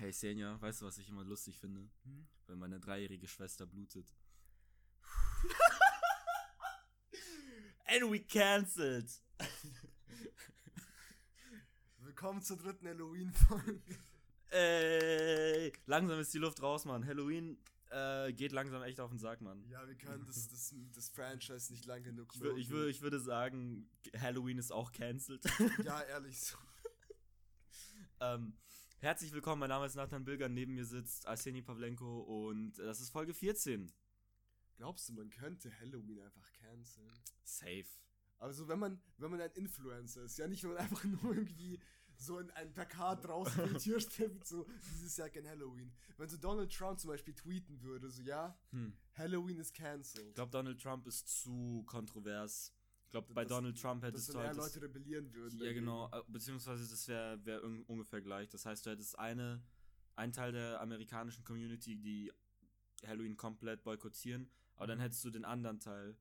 [0.00, 1.80] Hey Senja, weißt du, was ich immer lustig finde?
[2.04, 2.28] Hm?
[2.46, 4.14] Wenn meine dreijährige Schwester blutet.
[7.84, 9.10] And we cancelled.
[11.98, 13.82] Willkommen zur dritten Halloween-Folge.
[14.50, 17.04] Ey, langsam ist die Luft raus, Mann.
[17.04, 17.58] Halloween
[17.90, 19.68] äh, geht langsam echt auf den Sack, Mann.
[19.68, 23.02] Ja, wir können das, das, das Franchise nicht lang genug Ich, wür, ich, wür, ich
[23.02, 25.42] würde sagen, Halloween ist auch cancelled.
[25.82, 26.56] Ja, ehrlich so.
[28.20, 28.56] ähm,
[29.00, 33.10] herzlich willkommen, mein Name ist Nathan Bilger, neben mir sitzt Arseni Pavlenko und das ist
[33.10, 33.92] Folge 14.
[34.76, 37.10] Glaubst du, man könnte Halloween einfach canceln?
[37.44, 37.86] Safe.
[38.38, 41.80] Also wenn man, wenn man ein Influencer ist, ja nicht, wenn man einfach nur irgendwie
[42.16, 45.92] so in ein Plakat draußen vor die Tür steht, mit so, dieses Jahr kein Halloween.
[46.16, 48.92] Wenn so Donald Trump zum Beispiel tweeten würde, so, ja, Hm.
[49.14, 50.28] Halloween ist cancelled.
[50.28, 52.72] Ich glaube, Donald Trump ist zu kontrovers.
[53.08, 54.50] Ich glaube, bei Das- Donald Trump dass hättest du halt.
[54.50, 55.58] das- Leute rebellieren würden.
[55.58, 55.80] Ja, dagegen.
[55.86, 56.10] genau.
[56.12, 58.50] äh, Beziehungsweise das wäre wär un- ungefähr gleich.
[58.50, 59.62] Das heißt, du hättest eine,
[60.14, 62.30] einen Teil der amerikanischen Community, die
[63.06, 64.88] Halloween komplett boykottieren, aber Mhm.
[64.90, 66.18] dann hättest du den anderen Teil,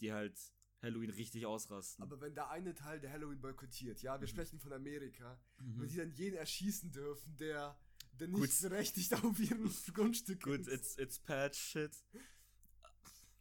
[0.00, 0.38] die halt
[0.80, 2.02] Halloween richtig ausrasten.
[2.02, 4.30] Aber wenn der eine Teil der Halloween boykottiert, ja, wir Mhm.
[4.30, 5.78] sprechen von Amerika, Mhm.
[5.82, 7.78] und die dann jeden erschießen dürfen, der,
[8.18, 8.70] der nicht Gut.
[8.70, 10.68] berechtigt auf ihrem Grundstück Gut, ist.
[10.68, 12.02] it's, it's Patch Shit.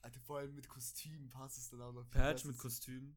[0.02, 2.10] Alter, vor allem mit Kostüm passt es dann auch noch.
[2.10, 3.16] Patch mit Kostüm.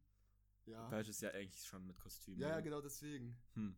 [0.67, 0.89] Ja.
[0.89, 2.39] Patch ist ja eigentlich schon mit Kostüm.
[2.39, 2.63] ja, ja, ne?
[2.63, 3.37] genau deswegen.
[3.55, 3.77] Hm.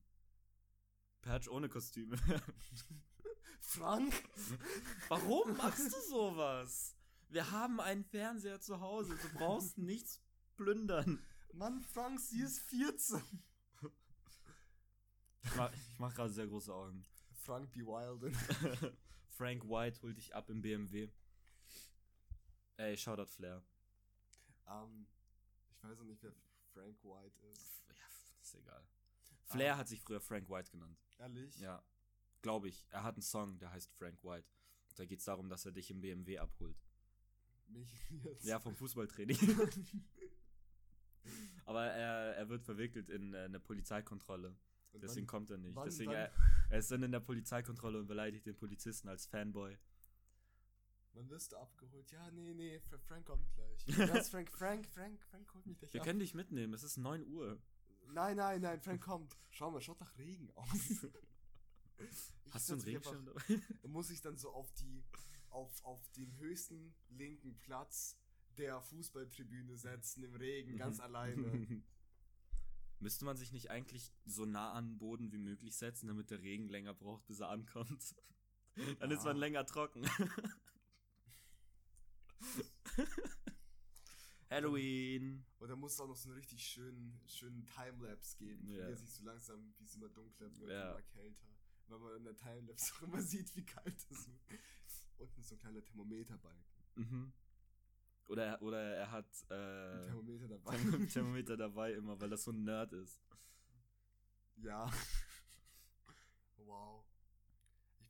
[1.22, 2.16] Patch ohne Kostüme.
[3.60, 4.12] Frank?
[5.08, 6.94] Warum machst du sowas?
[7.28, 9.16] Wir haben einen Fernseher zu Hause.
[9.16, 10.20] Du brauchst nichts
[10.56, 11.18] plündern.
[11.52, 13.22] Mann, Frank, sie ist 14.
[15.42, 17.06] Ich mach, ich mach gerade sehr große Augen.
[17.32, 17.84] Frank B.
[17.84, 18.34] Wilden.
[19.28, 21.10] Frank White holt dich ab im BMW.
[22.76, 23.62] Ey, Shoutout Flair.
[24.68, 25.06] Ähm,
[25.70, 26.32] ich weiß auch nicht, wer
[26.72, 27.82] Frank White ist.
[27.88, 27.94] Ja,
[28.42, 28.84] ist egal.
[29.46, 30.98] Flair hat sich früher Frank White genannt.
[31.18, 31.58] Ehrlich?
[31.60, 31.82] Ja,
[32.42, 32.84] glaube ich.
[32.90, 34.48] Er hat einen Song, der heißt Frank White.
[34.96, 36.76] Da geht es darum, dass er dich im BMW abholt.
[37.68, 38.44] Mich jetzt.
[38.44, 39.38] Ja, vom Fußballtraining.
[41.64, 44.54] Aber er, er wird verwickelt in äh, eine Polizeikontrolle.
[44.92, 45.74] Und Deswegen wann- kommt er nicht.
[45.74, 46.32] wann- Deswegen wann- er,
[46.70, 49.76] er ist dann in der Polizeikontrolle und beleidigt den Polizisten als Fanboy.
[51.14, 52.10] Wann wirst du abgeholt?
[52.10, 53.86] Ja, nee, nee, Fra- Frank kommt gleich.
[53.98, 56.06] Ja, ist Frank, Frank, Frank, Frank holt mich gleich Wir ab.
[56.06, 57.60] können dich mitnehmen, es ist 9 Uhr.
[58.12, 59.38] Nein, nein, nein, Frank kommt.
[59.50, 60.68] Schau mal, schaut nach Regen aus.
[61.96, 63.40] Ich Hast du einen Regenschirm dabei?
[63.82, 65.04] Da muss ich dann so auf die,
[65.50, 68.18] auf, auf den höchsten linken Platz
[68.58, 71.82] der Fußballtribüne setzen im Regen, ganz alleine.
[72.98, 76.40] Müsste man sich nicht eigentlich so nah an den Boden wie möglich setzen, damit der
[76.42, 78.16] Regen länger braucht, bis er ankommt?
[78.98, 79.40] Dann ist man Ja.
[79.40, 80.02] länger trocken.
[84.50, 85.44] Halloween.
[85.58, 88.88] Und da muss es auch noch so einen richtig schönen, schönen Timelapse geben, wie Ja.
[88.88, 90.92] er sich so langsam, wie es immer dunkler wird, Ja.
[90.92, 91.46] immer kälter.
[91.88, 94.40] Weil man in der Timelapse auch immer sieht, wie kalt es wird.
[95.16, 96.64] Unten ist so ein kleiner Thermometerbalken.
[96.96, 97.32] Mhm.
[98.26, 100.76] Oder, er- oder er hat Ein äh, Thermometer dabei.
[100.76, 100.76] Therm
[101.08, 103.20] Thermometer dabei immer, weil das so ein Nerd ist.
[104.56, 104.90] Ja.
[106.58, 107.04] wow.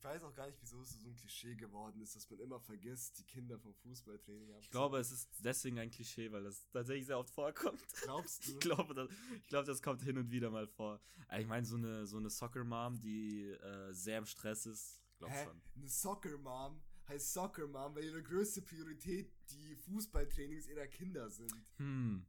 [0.04, 2.60] Ich weiß auch gar nicht, wieso es so ein Klischee geworden ist, dass man immer
[2.60, 7.06] vergisst, die Kinder vom Fußballtraining Ich glaube, es ist deswegen ein Klischee, weil das tatsächlich
[7.06, 7.80] sehr oft vorkommt.
[8.02, 8.52] Glaubst du?
[8.52, 9.08] Ich glaube, das,
[9.40, 11.00] ich glaube, das kommt hin und wieder mal vor.
[11.28, 15.32] Aber Ich meine, so eine, so eine Soccer-Mom, die äh, sehr im Stress ist, glaube
[15.32, 15.44] Hä?
[15.46, 15.62] schon.
[15.74, 21.54] Eine Soccer Mom heißt Soccer Mom, weil ihre größte Priorität die Fußballtrainings ihrer Kinder sind.
[21.78, 22.26] Hm.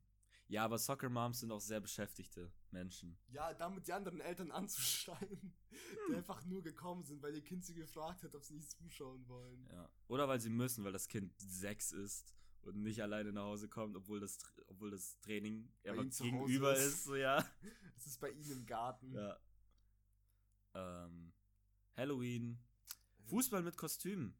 [0.47, 3.17] Ja, aber Soccer-Moms sind auch sehr beschäftigte Menschen.
[3.29, 5.53] Ja, damit die anderen Eltern anzuschreien,
[6.09, 9.27] die einfach nur gekommen sind, weil ihr Kind sie gefragt hat, ob sie nicht zuschauen
[9.27, 9.67] wollen.
[9.71, 9.89] Ja.
[10.07, 13.95] Oder weil sie müssen, weil das Kind sechs ist und nicht alleine nach Hause kommt,
[13.95, 16.85] obwohl das, obwohl das Training gegenüber ist.
[16.85, 17.03] ist.
[17.05, 17.43] so ja.
[17.97, 19.13] Es ist bei ihnen im Garten.
[19.13, 19.39] ja.
[20.75, 21.33] Ähm,
[21.95, 22.59] Halloween.
[23.27, 24.37] Fußball mit Kostümen.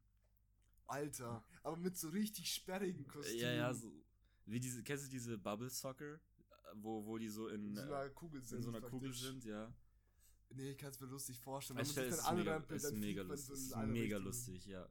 [0.86, 3.40] Alter, aber mit so richtig sperrigen Kostümen.
[3.40, 4.05] Ja, ja, so.
[4.46, 6.20] Wie diese, kennst du diese Bubble Soccer?
[6.74, 8.58] Wo, wo die so in, In so äh, einer Kugel sind.
[8.58, 9.72] in so einer Kugel sind, ja.
[10.50, 11.78] Nee, ich kann es mir lustig vorstellen.
[11.80, 13.46] Es Wenn man sich dann mega, anrempelt, ist mega lustig.
[13.48, 14.88] so ist mega lustig, ja.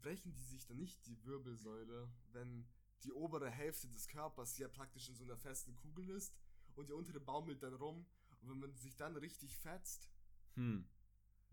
[0.00, 2.66] brechen die sich dann nicht die Wirbelsäule, wenn
[3.04, 6.34] die obere Hälfte des Körpers ja praktisch in so einer festen Kugel ist
[6.74, 8.06] und die untere baumelt dann rum
[8.40, 10.08] und wenn man sich dann richtig fetzt,
[10.54, 10.86] Hm.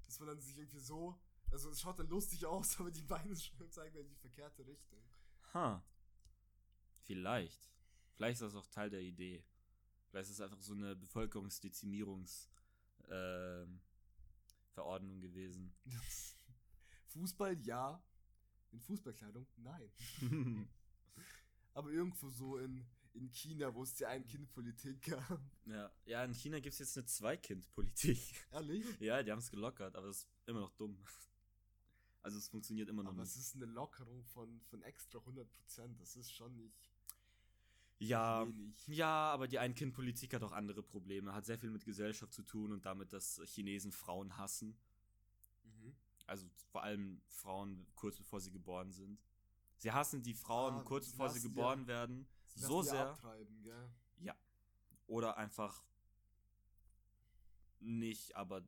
[0.06, 1.20] dass man dann sich irgendwie so,
[1.52, 4.66] also es schaut dann lustig aus, aber die Beine schon zeigen dann in die verkehrte
[4.66, 5.00] Richtung.
[5.54, 5.84] Ha.
[7.04, 7.70] Vielleicht.
[8.16, 9.44] Vielleicht ist das auch Teil der Idee.
[10.10, 12.50] Vielleicht ist es einfach so eine Bevölkerungsdezimierungs
[13.10, 13.82] ähm,
[14.74, 15.74] Verordnung gewesen.
[17.08, 18.02] Fußball ja,
[18.72, 19.92] in Fußballkleidung nein.
[21.74, 25.42] Aber irgendwo so in, in China, wo es die Ein-Kind-Politik gab.
[25.66, 28.48] Ja, ja in China gibt es jetzt eine Zwei-Kind-Politik.
[28.52, 28.86] Ehrlich?
[29.00, 31.02] Ja, die haben es gelockert, aber es ist immer noch dumm.
[32.22, 33.32] Also es funktioniert immer noch Aber nicht.
[33.32, 35.48] es ist eine Lockerung von, von extra 100%.
[35.98, 36.91] Das ist schon nicht
[38.04, 38.88] Ja, wenig.
[38.88, 41.34] ja, aber die Ein-Kind-Politik hat auch andere Probleme.
[41.34, 44.76] Hat sehr viel mit Gesellschaft zu tun und damit, dass Chinesen Frauen hassen.
[45.64, 45.96] Mhm.
[46.26, 49.20] Also vor allem Frauen kurz bevor sie geboren sind.
[49.78, 52.28] Sie hassen die Frauen Ah, kurz bevor sie geboren ja- werden.
[52.56, 53.18] So sehr.
[54.20, 54.36] Ja.
[55.08, 55.84] Oder einfach
[57.80, 58.64] nicht, aber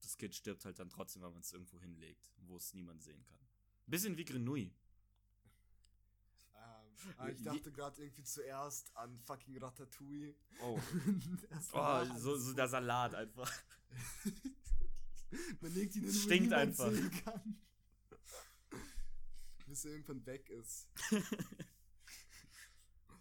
[0.00, 3.24] das Kind stirbt halt dann trotzdem, weil man es irgendwo hinlegt, wo es niemand sehen
[3.24, 3.38] kann.
[3.86, 4.70] Bisschen wie Grenouille.
[7.18, 10.34] Ah, ich dachte gerade irgendwie zuerst an fucking Ratatouille.
[10.60, 10.78] Oh.
[11.72, 13.50] Oh, danach so, so der Salat einfach.
[15.60, 17.24] Man legt ihn in Stinkt niemand einfach.
[17.24, 17.60] kann.
[19.66, 20.88] Bis er irgendwann weg ist.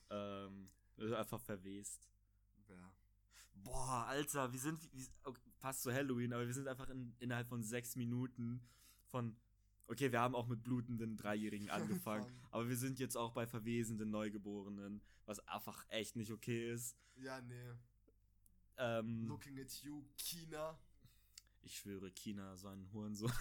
[0.09, 2.07] ähm, einfach verwest.
[2.69, 2.93] Ja.
[3.55, 7.47] Boah, Alter, wir sind, wir, okay, passt zu Halloween, aber wir sind einfach in, innerhalb
[7.47, 8.61] von sechs Minuten
[9.09, 9.35] von,
[9.87, 14.09] okay, wir haben auch mit blutenden Dreijährigen angefangen, aber wir sind jetzt auch bei verwesenden
[14.09, 16.97] Neugeborenen, was einfach echt nicht okay ist.
[17.15, 17.71] Ja, nee.
[18.77, 20.79] Ähm, Looking at you, China.
[21.61, 23.29] ich schwöre, China, so ein Hurensohn.
[23.29, 23.35] So.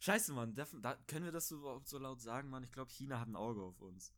[0.00, 2.64] Scheiße, Mann, darf, da, können wir das so, überhaupt so laut sagen, Mann?
[2.64, 4.12] Ich glaube, China hat ein Auge auf uns.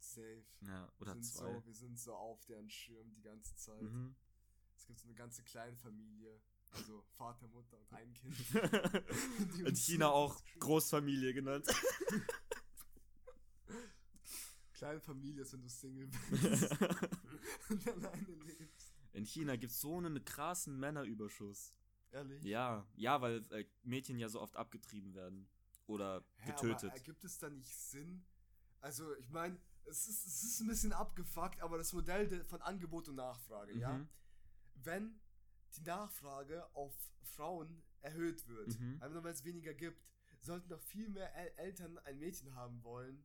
[0.00, 0.44] Safe.
[0.62, 1.52] Ja, oder wir sind zwei.
[1.52, 3.82] So, wir sind so auf deren Schirm die ganze Zeit.
[3.82, 4.16] Mhm.
[4.76, 6.40] Es gibt so eine ganze Kleinfamilie.
[6.72, 8.34] Also Vater, Mutter und ein Kind.
[9.66, 10.40] In China auch.
[10.58, 11.66] Großfamilie genannt.
[14.72, 16.70] Kleinfamilie ist, wenn du Single bist
[17.70, 18.92] und alleine lebst.
[19.12, 21.74] In China gibt es so einen krassen Männerüberschuss.
[22.10, 22.42] Ehrlich?
[22.42, 25.48] Ja, ja, weil äh, Mädchen ja so oft abgetrieben werden.
[25.86, 26.84] Oder Hä, getötet.
[26.90, 28.24] Aber ergibt es da nicht Sinn?
[28.80, 32.60] Also, ich meine, es ist, es ist ein bisschen abgefuckt, aber das Modell de- von
[32.62, 33.92] Angebot und Nachfrage, ja?
[33.92, 34.08] Mhm.
[34.74, 35.20] Wenn
[35.76, 38.94] die Nachfrage auf Frauen erhöht wird, Mhm.
[39.00, 40.02] einfach nur weil es weniger gibt,
[40.40, 43.24] sollten doch viel mehr El Eltern ein Mädchen haben wollen,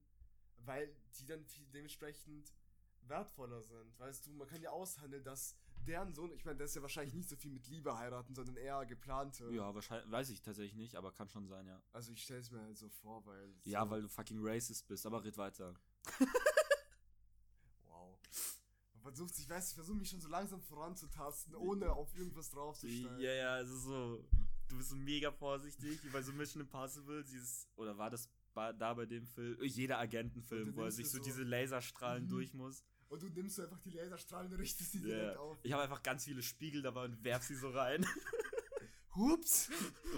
[0.57, 2.53] weil die dann viel dementsprechend
[3.01, 3.97] wertvoller sind.
[3.99, 5.55] Weißt du, man kann ja aushandeln, dass
[5.88, 8.57] deren Sohn, ich meine, der ist ja wahrscheinlich nicht so viel mit Liebe heiraten, sondern
[8.57, 9.49] eher geplante.
[9.51, 11.81] Ja, wahrscheinlich, weiß ich tatsächlich nicht, aber kann schon sein, ja.
[11.94, 13.55] Also ich stelle es mir halt so vor, weil.
[13.63, 15.73] Ja, so, weil du fucking racist bist, aber red weiter.
[19.07, 23.19] Versucht sich, weiß ich versuche mich schon so langsam voranzutasten, ohne auf irgendwas draufzusteigen.
[23.19, 24.24] Ja, ja, es ist so,
[24.68, 28.94] du bist so mega vorsichtig, wie bei so Mission Impossible, dieses, oder war das da
[28.94, 32.30] bei dem Film, jeder Und Agentenfilm, wo er sich so so- diese Laserstrahlen Mhm.
[32.30, 32.83] durch muss.
[33.07, 35.57] Und du nimmst so einfach die Laserstrahlen und richtest die direkt auf.
[35.63, 38.06] Ich habe einfach ganz viele Spiegel dabei und werf sie so rein.
[39.15, 39.69] Hups!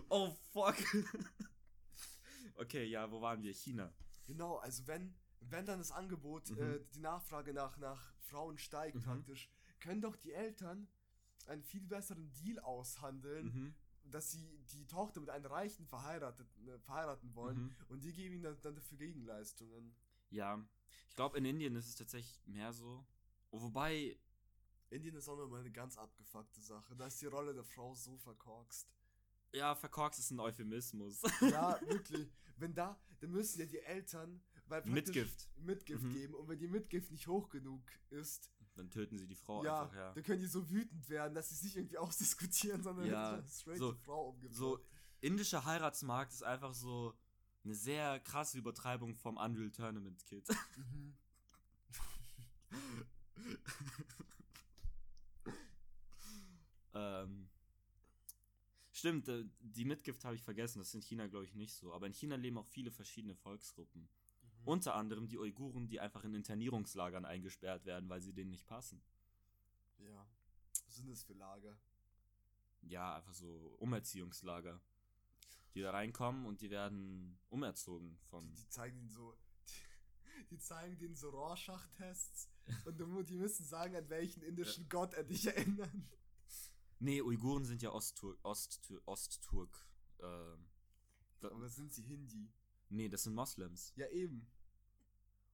[0.10, 0.76] oh, fuck.
[2.56, 3.54] okay, ja, wo waren wir?
[3.54, 3.94] China.
[4.26, 6.58] Genau, also wenn, wenn dann das Angebot, Mhm.
[6.60, 9.02] äh, die Nachfrage nach, nach Frauen steigt Mhm.
[9.02, 9.50] praktisch,
[9.80, 10.88] können doch die Eltern
[11.48, 13.76] einen viel besseren Deal aushandeln, Mhm.
[14.12, 17.76] dass sie die Tochter mit einem Reichen verheiratet, äh, verheiraten wollen Mhm.
[17.90, 19.96] und die geben ihnen dann, dann dafür Gegenleistungen.
[20.30, 20.64] Ja,
[21.08, 23.06] ich glaube, in Indien ist es tatsächlich mehr so.
[23.52, 24.20] Oh, wobei,
[24.92, 26.96] Indien ist auch nochmal eine ganz abgefuckte Sache.
[26.96, 28.88] Da ist die Rolle der Frau so verkorkst.
[29.54, 31.22] ja, verkorkst ist ein Euphemismus.
[31.42, 31.80] Ja,
[32.12, 32.32] wirklich.
[32.58, 35.50] Wenn da, dann müssen ja die Eltern weil Mitgift.
[35.58, 36.14] Mitgift Mhm.
[36.14, 36.34] geben.
[36.36, 39.96] Und wenn die Mitgift nicht hoch genug ist, Dann töten sie die Frau ja, einfach,
[39.96, 40.14] ja.
[40.14, 43.78] dann können die so wütend werden, dass sie es nicht irgendwie ausdiskutieren, sondern Ja, straight
[43.78, 44.56] so- die Frau umgebracht.
[44.56, 44.80] So,
[45.22, 47.14] indischer Heiratsmarkt ist einfach so
[47.66, 50.48] eine sehr krasse Übertreibung vom Unreal Tournament Kit.
[50.78, 51.18] Mhm.
[56.94, 57.50] ähm,
[58.92, 61.94] stimmt, äh, die Mitgift habe ich vergessen, das ist in China, glaube ich, nicht so.
[61.94, 64.10] Aber in China leben auch viele verschiedene Volksgruppen.
[64.62, 64.68] Mhm.
[64.68, 69.02] Unter anderem die Uiguren, die einfach in Internierungslagern eingesperrt werden, weil sie denen nicht passen.
[70.00, 70.26] Ja.
[70.86, 71.78] Was sind das für Lager?
[72.82, 74.80] Ja, einfach so Umerziehungslager.
[75.76, 78.56] Die da reinkommen und die werden umerzogen Die, von.
[78.56, 79.38] die zeigen ihnen so.
[79.68, 82.50] Die, die zeigen denen so Rorschach-Tests
[82.86, 83.00] und
[83.30, 86.10] die müssen sagen, an welchen indischen Gott er dich erinnern.
[87.00, 88.38] Nee, Uiguren sind ja Ostturk.
[88.44, 89.86] Osttur Ostturk.
[90.20, 90.66] Ähm,
[91.40, 92.52] da, Aber sind sie Hindi?
[92.90, 93.94] Nee, das sind Moslems.
[93.96, 94.48] Ja, eben.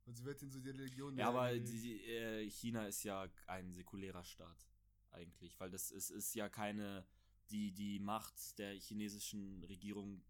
[0.05, 1.17] Und sie wird in so die Religion.
[1.17, 4.67] Ja, aber die, äh, China ist ja ein säkulärer Staat.
[5.11, 5.59] Eigentlich.
[5.59, 7.05] Weil das ist, ist ja keine.
[7.51, 10.23] Die, die Macht der chinesischen Regierung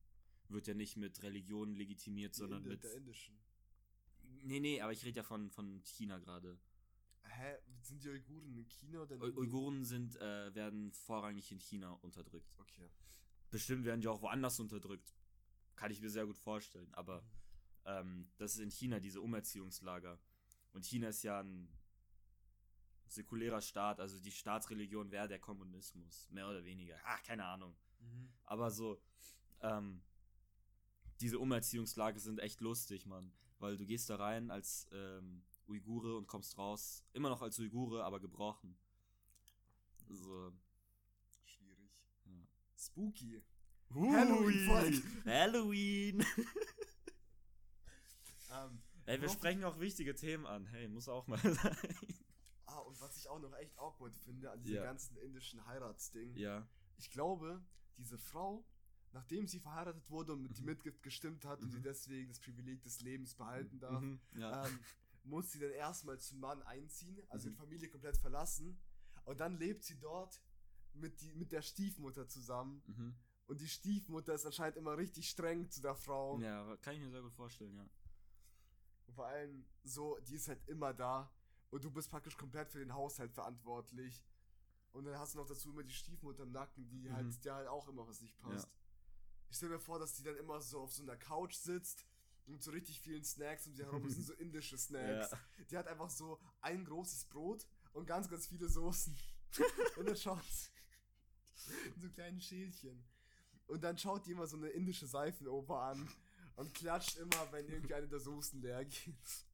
[0.50, 2.83] wird ja nicht mit Religion legitimiert, Die sondern Inde- mit.
[2.83, 3.39] der indischen.
[4.43, 6.59] Nee, nee, aber ich rede ja von, von China gerade.
[7.24, 7.55] Hä?
[7.81, 9.39] Sind die Uiguren in China oder in U-?
[9.39, 12.53] Uiguren sind, äh, werden vorrangig in China unterdrückt.
[12.59, 12.89] Okay.
[13.50, 15.14] Bestimmt werden die auch woanders unterdrückt.
[15.75, 16.94] Kann ich mir sehr gut vorstellen.
[16.94, 17.27] Aber Mhm.
[17.86, 20.20] ähm, das ist in China, diese Umerziehungslager.
[20.74, 21.70] Und China ist ja ein
[23.08, 27.00] säkulärer Staat, also die Staatsreligion wäre der Kommunismus, mehr oder weniger.
[27.05, 27.75] Ach, keine Ahnung.
[28.00, 28.29] Mhm.
[28.44, 29.00] Aber so,
[29.62, 30.01] ähm,
[31.22, 33.32] diese Umerziehungslage sind echt lustig, Mann.
[33.60, 38.03] Weil du gehst da rein als ähm, Uigure und kommst raus, immer noch als Uigure,
[38.03, 38.77] aber gebrochen.
[40.10, 40.51] So.
[41.46, 42.03] Schwierig.
[42.25, 42.48] Ja.
[42.75, 43.41] Spooky.
[43.95, 44.11] Hui.
[44.11, 45.01] Halloween-Folge.
[45.25, 46.25] Halloween.
[48.51, 50.65] Ähm, Ey, wir sprechen auch wichtige Themen an.
[50.67, 51.75] Hey, muss auch mal sein.
[52.65, 54.83] ah, und was ich auch noch echt awkward finde an diesem Ja.
[54.83, 56.35] ganzen indischen Heiratsding.
[56.37, 56.65] ja.
[56.97, 57.61] Ich glaube,
[57.97, 58.65] diese Frau,
[59.11, 60.67] nachdem sie verheiratet wurde und mit die Mhm.
[60.67, 61.83] Mitgift gestimmt hat und sie Mhm.
[61.83, 64.65] deswegen das Privileg des Lebens behalten darf, Mhm, ja.
[64.65, 64.79] ähm,
[65.25, 67.51] muss sie dann erstmal zum Mann einziehen, also Mhm.
[67.51, 68.79] die Familie komplett verlassen.
[69.25, 70.39] Und dann lebt sie dort
[70.93, 72.81] mit, die, mit der Stiefmutter zusammen.
[73.47, 76.39] Und die Stiefmutter ist anscheinend immer richtig streng zu der Frau.
[76.39, 77.87] Ja, kann ich mir sehr gut vorstellen, ja.
[79.07, 81.31] Und vor allem so, die ist halt immer da.
[81.69, 84.23] Und du bist praktisch komplett für den Haushalt verantwortlich.
[84.93, 87.13] Und dann hast du noch dazu immer die Stiefmutter im Nacken, die Mhm.
[87.13, 88.67] halt, der halt auch immer was nicht passt.
[89.49, 92.05] Ich stell mir vor, dass die dann immer so auf so einer Couch sitzt
[92.47, 94.03] und so richtig vielen Snacks um sie herum.
[94.03, 95.31] Das sind so indische Snacks.
[95.31, 95.39] Ja.
[95.69, 99.15] Die hat einfach so ein großes Brot und ganz, ganz viele Soßen.
[99.97, 100.69] und dann schaut sie
[101.95, 103.03] in so kleinen Schälchen.
[103.67, 106.07] Und dann schaut die immer so eine indische Seifenoper an
[106.55, 109.45] und klatscht immer, wenn irgendwie eine der Soßen leer geht.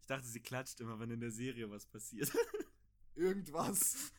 [0.00, 2.32] Ich dachte, sie klatscht immer, wenn in der Serie was passiert.
[3.14, 4.12] Irgendwas.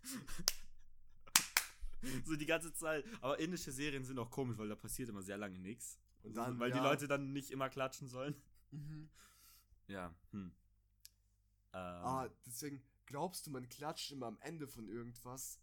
[2.26, 3.06] so die ganze Zeit.
[3.22, 6.00] Aber indische Serien sind auch komisch, weil da passiert immer sehr lange nichts.
[6.24, 6.84] Und dann, weil die ja.
[6.84, 8.36] Leute dann nicht immer klatschen sollen.
[8.72, 9.10] Mhm.
[9.88, 10.52] Ja, hm.
[10.52, 10.52] Ähm,
[11.74, 15.60] Ah, deswegen glaubst du, man klatscht immer am Ende von irgendwas,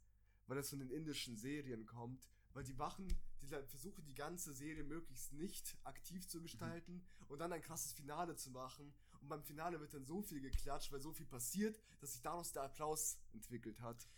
[0.46, 3.06] weil das von den indischen Serien kommt, weil die machen,
[3.42, 8.34] die versuchen die ganze Serie möglichst nicht aktiv zu gestalten und dann ein krasses Finale
[8.34, 8.94] zu machen.
[9.20, 12.52] Und beim Finale wird dann so viel geklatscht, weil so viel passiert, dass sich daraus
[12.52, 14.08] der Applaus entwickelt hat.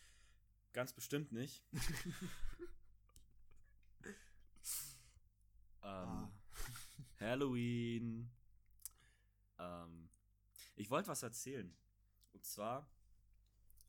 [0.73, 1.64] Ganz bestimmt nicht.
[4.04, 4.12] ähm,
[5.83, 6.30] Ah.
[7.18, 8.30] Halloween.
[9.59, 10.11] Ähm,
[10.76, 11.76] ich wollte was erzählen.
[12.33, 12.88] Und zwar,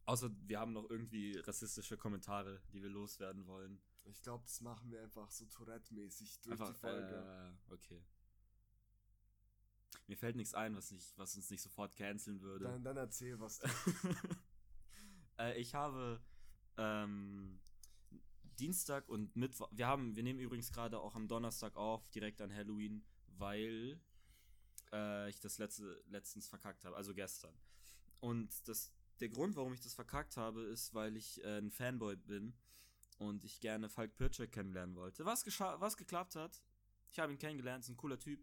[0.06, 3.80] außer wir haben noch irgendwie rassistische Kommentare, die wir loswerden wollen.
[4.06, 7.56] Ich glaube, das machen wir einfach so Tourette-mäßig durch Einfach, die Folge.
[7.70, 8.04] Äh, okay.
[10.08, 12.66] Mir fällt nichts ein, was, nicht, was uns nicht sofort canceln würde.
[12.66, 13.62] dann, dann erzähl was.
[15.40, 16.22] Äh, ich habe
[16.76, 17.62] ähm,
[18.60, 19.70] Dienstag und Mittwoch.
[19.72, 23.06] Wir haben, wir nehmen übrigens gerade auch am Donnerstag auf, direkt an Halloween,
[23.38, 24.02] weil
[24.92, 27.54] äh, ich das letzte, letztens verkackt habe, also gestern.
[28.20, 28.92] Und das,
[29.22, 32.54] der Grund, warum ich das verkackt habe, ist, weil ich äh, ein Fanboy bin
[33.20, 35.26] und ich gerne Falk Pircek kennenlernen wollte.
[35.26, 36.62] Was, was geklappt hat.
[37.12, 38.40] Ich habe ihn kennengelernt, ist ein cooler Typ.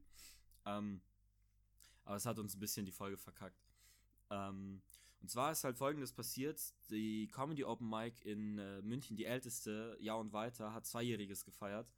[0.65, 1.01] Ähm,
[2.05, 3.67] aber es hat uns ein bisschen die Folge verkackt.
[4.31, 4.83] Ähm,
[5.21, 9.97] und zwar ist halt folgendes passiert: Die Comedy Open Mic in äh, München, die älteste,
[10.01, 11.93] Jahr und weiter, hat Zweijähriges gefeiert.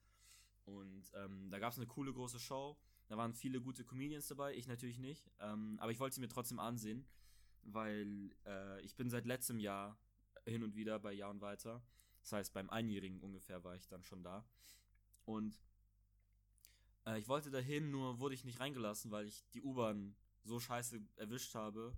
[0.64, 2.78] Und ähm, da gab es eine coole große Show.
[3.08, 5.30] Da waren viele gute Comedians dabei, ich natürlich nicht.
[5.40, 7.06] Ähm, aber ich wollte sie mir trotzdem ansehen,
[7.62, 9.98] weil äh, ich bin seit letztem Jahr
[10.44, 11.82] hin und wieder bei Jahr und weiter.
[12.28, 14.44] Das heißt, beim Einjährigen ungefähr war ich dann schon da.
[15.24, 15.58] Und
[17.06, 21.00] äh, ich wollte dahin, nur wurde ich nicht reingelassen, weil ich die U-Bahn so scheiße
[21.16, 21.96] erwischt habe,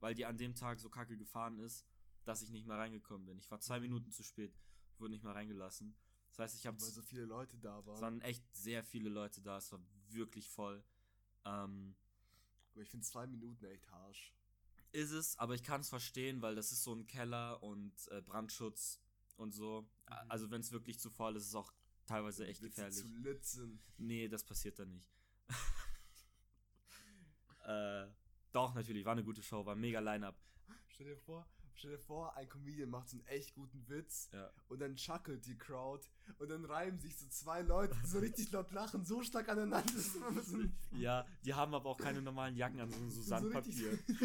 [0.00, 1.86] weil die an dem Tag so kacke gefahren ist,
[2.24, 3.38] dass ich nicht mehr reingekommen bin.
[3.38, 4.52] Ich war zwei Minuten zu spät,
[4.98, 5.94] wurde nicht mehr reingelassen.
[6.30, 8.00] Das heißt, ich habe Weil so viele Leute da es waren.
[8.00, 10.82] waren echt sehr viele Leute da, es war wirklich voll.
[11.44, 11.94] Ähm,
[12.72, 14.34] Aber ich finde zwei Minuten echt harsch.
[14.90, 18.20] ist es, aber ich kann es verstehen, weil das ist so ein Keller und äh,
[18.22, 19.00] Brandschutz
[19.38, 19.82] und so.
[19.82, 20.30] Mhm.
[20.30, 21.72] Also wenn es wirklich zu voll ist, ist es auch
[22.06, 22.98] teilweise echt Witze gefährlich.
[23.00, 23.80] zu lit sind.
[23.98, 25.06] Nee, das passiert dann nicht.
[27.64, 28.06] äh,
[28.52, 30.36] doch, natürlich, war eine gute Show, war ein mega Line-Up.
[30.88, 34.50] Stell dir vor, stell dir vor, ein Comedian macht so einen echt guten Witz Ja.
[34.68, 36.06] und dann schackelt die Crowd
[36.38, 39.92] und dann reiben sich so zwei Leute, die so richtig laut lachen, so stark aneinander.
[40.42, 40.58] so,
[40.98, 43.92] ja, die haben aber auch keine normalen Jacken an, sondern so so Sandpapier.
[43.92, 44.16] richtig-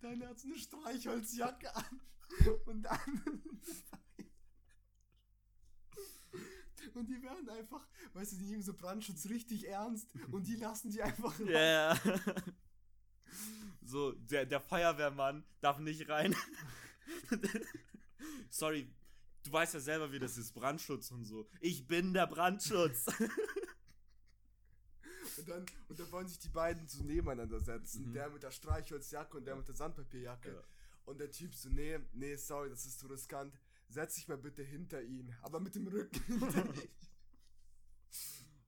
[0.00, 2.00] Deine hat eine Streichholzjacke an
[2.66, 3.42] und dann.
[6.94, 10.90] Und die werden einfach, weißt du, die nehmen so Brandschutz richtig ernst und die lassen
[10.90, 11.48] die einfach rein.
[11.48, 12.00] Ja.
[13.82, 16.34] so, der, der Feuerwehrmann darf nicht rein.
[18.48, 18.90] Sorry,
[19.42, 21.46] du weißt ja selber, wie das ist, Brandschutz und so.
[21.60, 23.06] Ich bin der Brandschutz.
[25.38, 28.08] Und dann, und dann wollen sich die beiden so nebeneinander setzen.
[28.08, 28.12] Mhm.
[28.14, 30.54] Der mit der Streichholzjacke und der mit der Sandpapierjacke.
[30.54, 30.62] Ja.
[31.04, 33.58] Und der Typ so, nee, nee, sorry, das ist zu riskant.
[33.88, 35.34] Setz dich mal bitte hinter ihn.
[35.42, 36.90] Aber mit dem Rücken hinter ihn.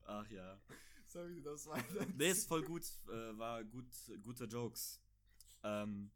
[0.05, 0.59] Ach ja.
[1.07, 2.05] Sorry, du das weiter.
[2.15, 3.87] Nee, ist voll gut, äh, war gut,
[4.21, 5.01] guter Jokes.
[5.63, 6.11] Ähm,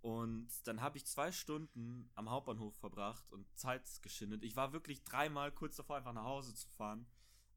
[0.00, 4.44] und dann habe ich zwei Stunden am Hauptbahnhof verbracht und Zeit geschindet.
[4.44, 7.06] Ich war wirklich dreimal kurz davor, einfach nach Hause zu fahren.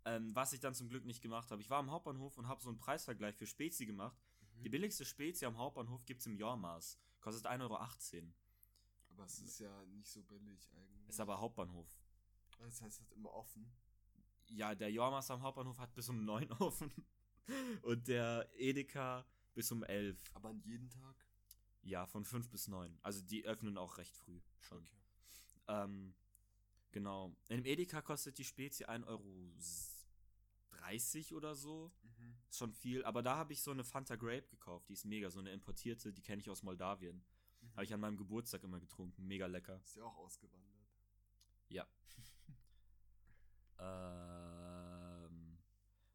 [0.08, 1.62] Ähm, was ich dann zum Glück nicht gemacht habe.
[1.62, 4.18] Ich war am Hauptbahnhof und habe so einen Preisvergleich für Spezi gemacht.
[4.56, 4.64] Mhm.
[4.64, 6.98] Die billigste Spezi am Hauptbahnhof gibt es im Jormaß.
[7.20, 7.78] Kostet 1,18 Euro.
[9.10, 11.10] Aber es ist ja nicht so billig eigentlich.
[11.10, 11.90] Ist aber Hauptbahnhof.
[12.60, 13.70] Das heißt, es hat immer offen.
[14.48, 16.90] Ja, der Jormaß am Hauptbahnhof hat bis um 9 offen.
[17.82, 20.18] Und der Edeka bis um 11.
[20.36, 21.16] Aber an jeden Tag?
[21.82, 22.98] Ja, von 5 bis 9.
[23.02, 24.84] Also die öffnen auch recht früh schon.
[24.84, 24.98] Okay.
[25.68, 26.14] Ähm,
[26.92, 27.36] genau.
[27.50, 29.54] Im Edeka kostet die Spezi 1,30 Euro
[31.34, 31.92] oder so.
[32.04, 32.36] Mhm.
[32.50, 33.04] Ist schon viel.
[33.06, 34.90] Aber da habe ich so eine Fanta Grape gekauft.
[34.90, 35.30] Die ist mega.
[35.30, 36.14] So eine importierte.
[36.14, 37.24] Die kenne ich aus Moldawien.
[37.62, 37.72] Mhm.
[37.74, 39.28] Habe ich an meinem Geburtstag immer getrunken.
[39.28, 39.80] Mega lecker.
[39.84, 40.88] Ist ja auch ausgewandert.
[41.70, 41.86] Ja.
[45.30, 45.58] ähm,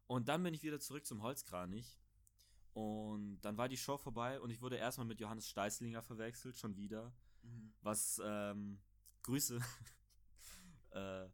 [0.07, 1.99] und dann bin ich wieder zurück zum Holzkranich.
[2.73, 6.75] Und dann war die Show vorbei und ich wurde erstmal mit Johannes Steißlinger verwechselt, schon
[6.75, 7.13] wieder.
[7.43, 7.71] Mhm.
[7.81, 8.79] Was, ähm,
[9.21, 9.59] Grüße.
[10.91, 11.29] äh,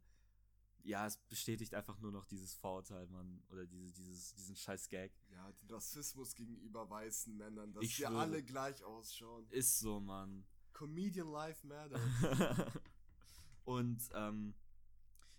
[0.84, 3.42] ja, es bestätigt einfach nur noch dieses Vorurteil, Mann.
[3.48, 5.12] Oder diese, dieses, diesen scheiß Gag.
[5.30, 8.20] Ja, den Rassismus gegenüber weißen Männern, dass Ich wir schwöre.
[8.20, 9.46] alle gleich ausschauen.
[9.50, 10.44] Ist so, Mann.
[10.72, 12.00] Comedian Life Matter.
[13.64, 14.54] und ähm,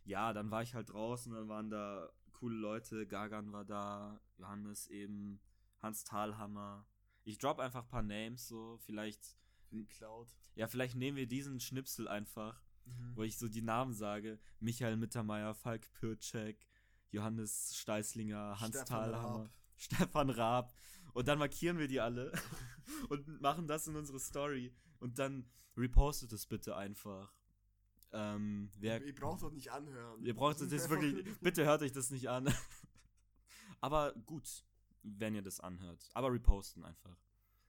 [0.04, 4.88] ja, dann war ich halt draußen, dann waren da coole Leute, Gagan war da, Johannes
[4.88, 5.40] eben,
[5.80, 6.86] Hans Thalhammer.
[7.24, 9.24] Ich drop einfach ein paar Names so, vielleicht,
[9.70, 10.28] Für die Cloud.
[10.56, 13.16] ja, vielleicht nehmen wir diesen Schnipsel einfach, Mhm.
[13.16, 14.40] wo ich so die Namen sage.
[14.60, 16.66] Michael Mittermeier, Falk Pircek,
[17.10, 19.50] Johannes Steißlinger, Hans Stefan Thalhammer, Raab.
[19.78, 20.74] Stefan Raab.
[21.14, 22.32] Und dann markieren wir die alle
[23.10, 24.74] und machen das in unsere Story.
[25.00, 27.34] Und dann repostet es bitte einfach.
[28.14, 30.22] Ähm, wer, Ihr braucht doch nicht anhören.
[30.24, 32.54] ihr braucht das wirklich, bitte hört euch das nicht an.
[33.80, 34.66] Aber gut,
[35.02, 36.10] wenn ihr das anhört.
[36.14, 37.18] Aber reposten einfach.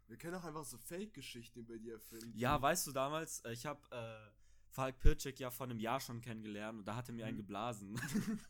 [0.09, 2.37] Wir können auch einfach so Fake-Geschichten über die erfinden.
[2.37, 4.31] Ja, weißt du, damals, äh, ich habe äh,
[4.73, 7.43] Falk Pircek ja vor einem Jahr schon kennengelernt und da hat er mir einen Mhm.
[7.43, 8.00] geblasen.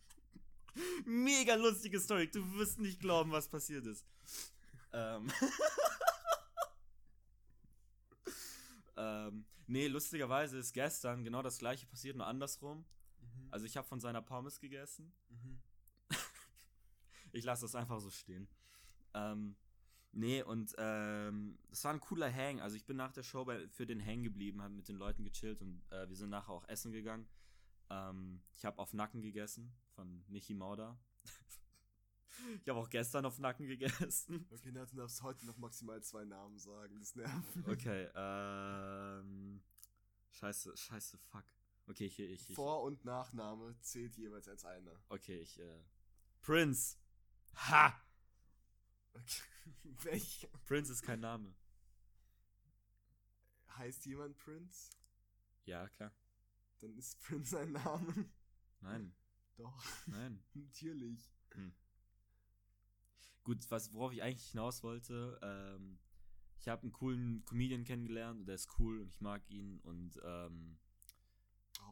[1.05, 2.31] Mega lustige Story.
[2.31, 4.07] Du wirst nicht glauben, was passiert ist.
[4.93, 5.31] ähm.
[8.97, 12.85] ähm, nee, lustigerweise ist gestern genau das gleiche passiert, nur andersrum.
[13.19, 13.49] Mhm.
[13.51, 15.13] Also ich habe von seiner Pommes gegessen.
[15.29, 15.61] Mhm.
[17.35, 18.47] Ich lasse das einfach so stehen.
[19.15, 19.57] Ähm,
[20.13, 22.61] nee, und ähm, es war ein cooler Hang.
[22.61, 25.25] Also ich bin nach der Show bei, für den Hang geblieben, habe mit den Leuten
[25.25, 27.27] gechillt und äh, wir sind nachher auch essen gegangen.
[27.91, 30.99] Ähm, ich habe auf Nacken gegessen von Michi Mauder.
[32.63, 34.47] ich habe auch gestern auf Nacken gegessen.
[34.51, 36.99] Okay, Nathan darfst heute noch maximal zwei Namen sagen.
[36.99, 37.57] Das nervt.
[37.57, 37.69] mich.
[37.69, 39.63] Okay, ähm.
[40.31, 41.45] Scheiße, scheiße, fuck.
[41.87, 44.99] Okay, ich, ich, ich Vor- und Nachname zählt jeweils als einer.
[45.09, 45.83] Okay, ich, äh.
[46.41, 46.97] Prince!
[47.55, 47.95] Ha!
[49.15, 49.43] Okay.
[50.03, 50.49] Welcher?
[50.65, 51.55] Prince ist kein Name.
[53.77, 54.91] Heißt jemand Prince?
[55.65, 56.13] Ja, klar.
[56.81, 58.29] Dann ist Prince ein Name.
[58.81, 59.15] Nein,
[59.57, 60.43] Doch, nein.
[60.55, 61.33] natürlich.
[63.45, 65.99] Gut, was, worauf ich eigentlich hinaus wollte, ähm,
[66.59, 70.21] ich habe einen coolen Comedian kennengelernt und der ist cool und ich mag ihn und
[70.25, 70.79] ähm,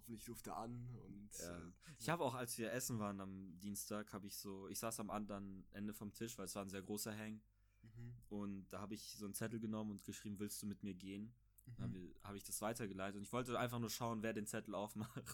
[0.01, 1.31] Hoffentlich ruft er an und.
[1.39, 1.57] Ja.
[1.59, 5.01] äh, ich habe auch, als wir essen waren am Dienstag, habe ich so, ich saß
[5.01, 7.41] am anderen Ende vom Tisch, weil es war ein sehr großer Hang
[7.83, 8.15] Mhm.
[8.29, 11.33] und da habe ich so einen Zettel genommen und geschrieben, willst du mit mir gehen?
[11.79, 11.95] Dann Mhm.
[11.95, 15.17] habe hab ich das weitergeleitet und ich wollte einfach nur schauen, wer den Zettel aufmacht.
[15.17, 15.25] Mhm.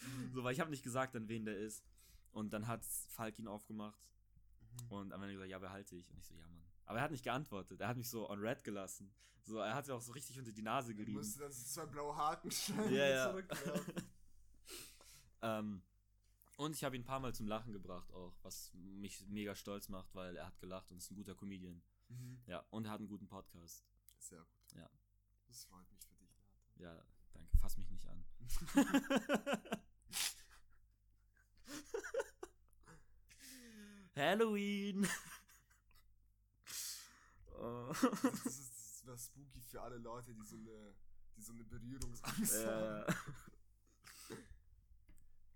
[0.34, 1.84] So, weil ich habe nicht gesagt, an wen der ist.
[2.32, 4.00] Und dann hat Falk ihn aufgemacht
[4.84, 4.90] Mhm.
[4.92, 6.10] und am Ende gesagt, ja, behalte ich.
[6.10, 6.59] Und ich so, ja, Mann.
[6.90, 7.80] Aber er hat nicht geantwortet.
[7.80, 9.14] Er hat mich so on red gelassen.
[9.44, 11.18] So, er hat sich auch so richtig unter die Nase Ich gerieben.
[11.18, 13.30] musste dann so zwei blaue Haken schreiben Ja, und ja.
[13.30, 13.94] zurückwerfen.
[15.42, 15.82] ähm,
[16.56, 19.88] und ich habe ihn ein paar Mal zum Lachen gebracht auch, was mich mega stolz
[19.88, 21.80] macht, weil er hat gelacht und ist ein guter Comedian.
[22.08, 22.42] Mhm.
[22.46, 23.86] Ja, und er hat einen guten Podcast.
[24.18, 24.48] Sehr gut.
[24.74, 24.90] Ja.
[25.46, 26.58] Das freut mich für dich, Nathan.
[26.74, 27.56] Ja, danke.
[27.56, 28.24] Fass mich nicht an.
[34.16, 35.06] Halloween!
[37.60, 40.94] Das ist, das was spooky für alle Leute, die so eine,
[41.36, 43.04] die so eine Berührungsangst haben.
[43.08, 43.14] äh,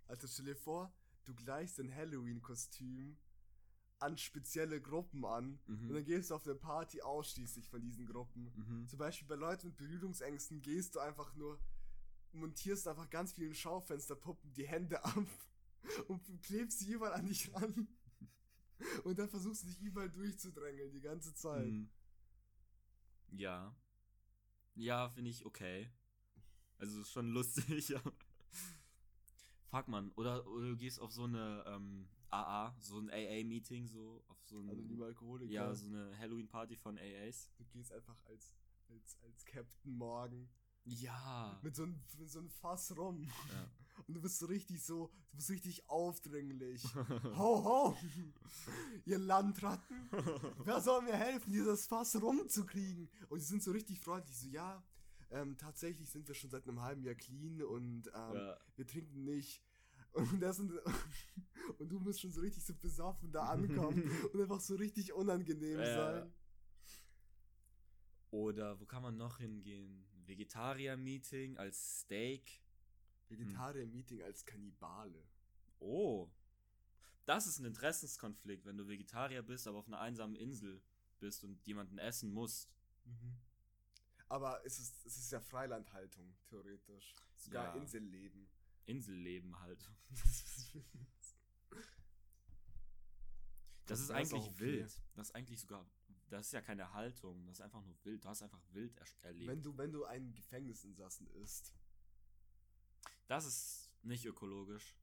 [0.08, 0.92] Alter, stell dir vor,
[1.24, 3.16] du gleichst dein Halloween-Kostüm
[4.00, 5.88] an spezielle Gruppen an Mhm.
[5.88, 8.52] und dann gehst du auf eine Party ausschließlich von diesen Gruppen.
[8.54, 8.86] mhm.
[8.88, 11.58] Zum Beispiel bei Leuten mit Berührungsängsten gehst du einfach nur,
[12.32, 15.26] montierst einfach ganz vielen Schaufensterpuppen die Hände ab
[16.08, 17.88] und klebst sie überall an dich ran.
[19.04, 21.66] Und dann versuchst du dich überall durchzudrängeln die ganze Zeit.
[21.66, 21.90] Mhm.
[23.30, 23.74] Ja.
[24.74, 25.90] Ja, finde ich okay.
[26.78, 28.12] Also ist schon lustig, aber.
[29.70, 30.10] Fuck man.
[30.12, 34.60] Oder, oder du gehst auf so eine ähm, AA, so ein AA-Meeting, so auf so
[34.60, 34.70] ein.
[34.70, 35.52] Anonyme Alkoholiker.
[35.52, 37.50] Ja, so eine Halloween-Party von AAs.
[37.56, 38.52] Du gehst einfach als,
[38.88, 40.48] als, als Captain Morgan
[40.84, 41.58] Ja.
[41.62, 43.22] mit so einem mit so einem Fass rum.
[43.48, 43.70] ja.
[44.06, 46.84] Und du bist so richtig so, du bist richtig aufdringlich.
[47.36, 47.96] ho, ho!
[49.04, 50.08] Ihr Landratten!
[50.64, 53.08] Wer soll mir helfen, dieses Fass rumzukriegen?
[53.28, 54.82] Und die sind so richtig freundlich, so, ja,
[55.30, 58.58] ähm, tatsächlich sind wir schon seit einem halben Jahr clean und ähm, ja.
[58.76, 59.62] wir trinken nicht.
[60.12, 60.72] Und, das sind,
[61.78, 65.80] und du musst schon so richtig so besoffen da ankommen und einfach so richtig unangenehm
[65.80, 65.94] ja.
[65.94, 66.32] sein.
[68.30, 70.04] Oder wo kann man noch hingehen?
[70.26, 72.63] Vegetarier-Meeting als Steak.
[73.28, 75.26] Vegetarier-Meeting als Kannibale.
[75.80, 76.30] Oh.
[77.26, 80.82] Das ist ein Interessenskonflikt, wenn du Vegetarier bist, aber auf einer einsamen Insel
[81.20, 82.68] bist und jemanden essen musst.
[83.04, 83.38] Mhm.
[84.28, 87.14] Aber es ist, es ist ja Freilandhaltung, theoretisch.
[87.36, 87.80] Sogar Ja.
[87.80, 88.48] Inselleben.
[88.86, 89.90] Inselleben halt.
[93.86, 94.60] Das ist wär's eigentlich okay.
[94.60, 95.00] wild.
[95.14, 95.86] Das ist eigentlich sogar.
[96.30, 97.44] Das ist ja keine Haltung.
[97.46, 98.24] Das ist einfach nur wild.
[98.24, 99.46] Du hast einfach wild er erlebt.
[99.46, 101.74] Wenn du, wenn du einen Gefängnisinsassen isst.
[103.26, 104.94] Das ist nicht ökologisch.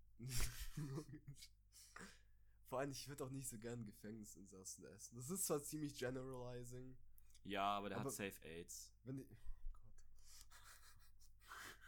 [2.67, 5.15] Vor allem, ich würde auch nicht so gern Gefängnisinsassen essen.
[5.15, 6.95] Das ist zwar ziemlich generalizing.
[7.43, 8.91] Ja, aber der Aber- hat Safe AIDS.
[9.03, 9.36] Wenn die, oh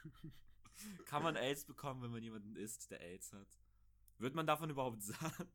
[0.04, 0.32] Gott.
[1.06, 3.48] Kann man AIDS bekommen, wenn man jemanden isst, der AIDS hat?
[4.18, 5.48] Wird man davon überhaupt satt?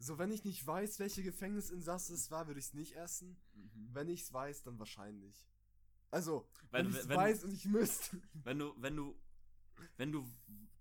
[0.00, 3.36] So, wenn ich nicht weiß, welche Gefängnisinsasse es war, würde ich es nicht essen.
[3.54, 3.88] Mhm.
[3.94, 5.46] Wenn ich es weiß, dann wahrscheinlich.
[6.10, 8.20] Also, Wenn- wenn, ich weiß und ich müsste.
[8.44, 9.14] Wenn du, wenn du,
[9.96, 10.26] wenn du,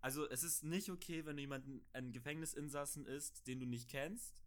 [0.01, 4.41] also es ist nicht okay, wenn du jemanden, einen Gefängnisinsassen isst, den du nicht kennst.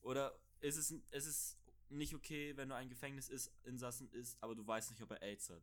[0.00, 1.58] Oder ist es, ist es
[1.90, 5.62] nicht okay, wenn du einen Gefängnisinsassen isst, aber du weißt nicht, ob er AIDS hat?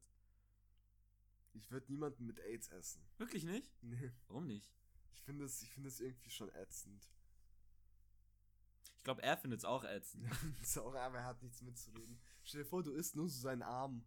[1.53, 3.01] Ich würde niemanden mit AIDS essen.
[3.17, 3.73] Wirklich nicht?
[3.81, 4.11] Nee.
[4.27, 4.69] Warum nicht?
[5.13, 7.09] Ich finde es ich find es irgendwie schon ätzend.
[8.97, 10.27] Ich glaube, er findet es auch ätzend.
[10.63, 12.19] Sorry, aber er hat nichts mitzureden.
[12.43, 14.05] Stell dir vor, du isst nur so seinen Arm.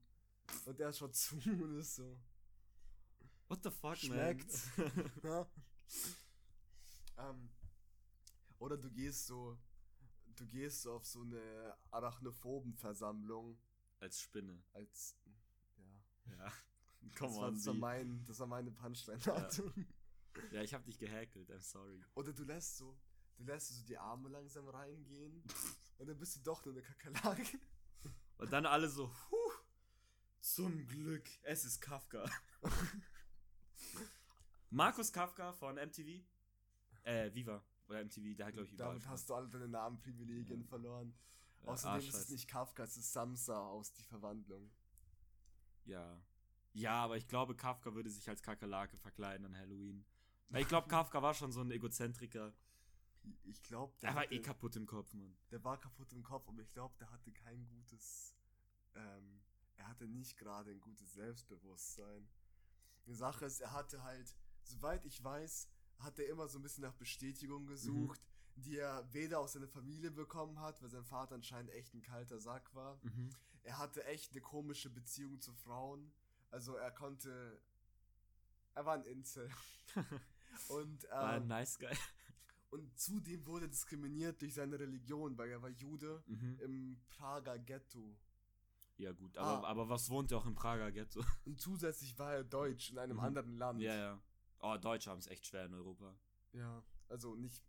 [0.67, 2.19] Und der schaut zu und ist so.
[3.49, 4.71] What the fuck, Schmeckt's?
[4.77, 5.11] man?
[5.23, 5.47] Ja.
[7.19, 7.51] ähm,
[8.59, 9.59] oder du gehst so.
[10.37, 13.59] Du gehst so auf so eine Arachnophoben-Versammlung
[14.01, 14.63] Als Spinne.
[14.73, 15.15] als.
[15.77, 16.33] Ja.
[16.37, 16.53] Ja.
[17.03, 19.73] Das Come war, on, das, war mein, das war meine Punchline-Datum.
[20.51, 22.01] Ja, ich hab dich gehackelt, I'm sorry.
[22.15, 22.97] Oder du lässt so.
[23.37, 25.43] Du lässt so die Arme langsam reingehen.
[25.99, 27.59] und dann bist du doch nur eine Kakerlake.
[28.39, 29.42] Und dann alle so, huh,
[30.43, 32.29] zum Glück, es ist Kafka.
[34.71, 36.23] Markus Kafka von MTV.
[37.05, 37.63] Äh, Viva.
[37.89, 40.67] Oder MTV, der hat, glaube ich, überall Damit hast du alle deine Namenprivilegien Ja.
[40.67, 41.15] verloren.
[41.63, 44.71] Äh, Außerdem ist es nicht Kafka, es ist Samsa aus Die Verwandlung.
[45.85, 46.21] Ja.
[46.75, 50.05] Ja, aber ich glaube, Kafka würde sich als Kakerlake verkleiden an Halloween.
[50.49, 52.55] Weil ich glaube, Kafka war schon so ein Egozentriker.
[53.45, 55.37] Ich glaube, Er war eh kaputt im Kopf, Mann.
[55.51, 58.35] der war kaputt im Kopf, aber ich glaube, der hatte kein gutes,
[58.97, 59.41] ähm,
[59.77, 62.29] er hatte nicht gerade ein gutes Selbstbewusstsein.
[63.07, 66.83] Die Sache ist, er hatte halt, soweit ich weiß, hat er immer so ein bisschen
[66.83, 68.21] nach Bestätigung gesucht,
[68.57, 72.39] die er weder aus seiner Familie bekommen hat, weil sein Vater anscheinend echt ein kalter
[72.39, 72.99] Sack war.
[73.03, 73.31] Mhm.
[73.65, 76.13] Er hatte echt eine komische Beziehung zu Frauen.
[76.51, 77.61] Also er konnte,
[78.75, 79.49] er war ein Insel.
[80.69, 81.97] Und, War ein ähm, nice guy.
[82.71, 86.59] und zudem wurde er diskriminiert durch seine Religion, weil er war Jude Mhm.
[86.61, 88.15] im Prager Ghetto.
[89.03, 89.37] Ja, gut.
[89.37, 89.71] Aber, Ah.
[89.71, 91.21] aber was wohnt er auch im Prager Ghetto?
[91.45, 93.25] Und zusätzlich war er Deutsch in einem Mhm.
[93.25, 93.81] anderen Land.
[93.81, 94.21] ja, ja.
[94.61, 96.15] Oh, Deutsche haben es echt schwer in Europa.
[96.53, 97.61] Ja, also nicht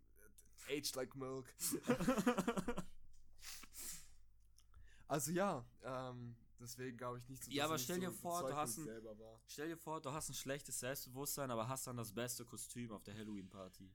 [0.68, 1.52] äh, aged like milk.
[5.06, 8.40] Also ja, ähm, deswegen glaube ich nicht so, Ja, aber er stell dir so vor,
[8.48, 8.88] du hast ein-.
[9.46, 13.02] Stell dir vor, du hast ein schlechtes Selbstbewusstsein, aber hast dann das beste Kostüm auf
[13.04, 13.92] der Halloween-Party.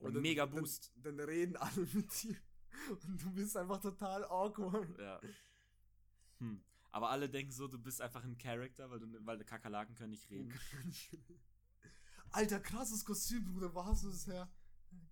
[0.00, 0.92] Und dann- mega dann- Boost.
[0.96, 2.36] Dann, reden alle mit dir
[2.90, 4.98] und du bist einfach total awkward.
[4.98, 5.20] Ja.
[6.42, 6.60] Hm.
[6.90, 10.28] Aber alle denken so, du bist einfach ein Charakter, weil, du, weil Kakerlaken können nicht
[10.28, 10.52] reden.
[12.30, 14.50] Alter, krasses Kostüm, Bruder, wo hast du es her?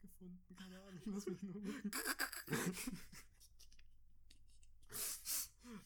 [0.03, 1.55] Gefunden, keine Ahnung, lass mich nur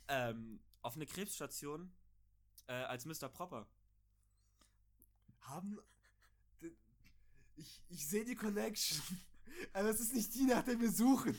[0.09, 1.93] ähm, auf eine Krebsstation
[2.67, 3.29] äh, als Mr.
[3.29, 3.69] Proper.
[5.41, 5.79] Haben.
[7.57, 9.01] Ich, ich sehe die Connection.
[9.73, 11.37] Aber es ist nicht die, nach der wir suchen.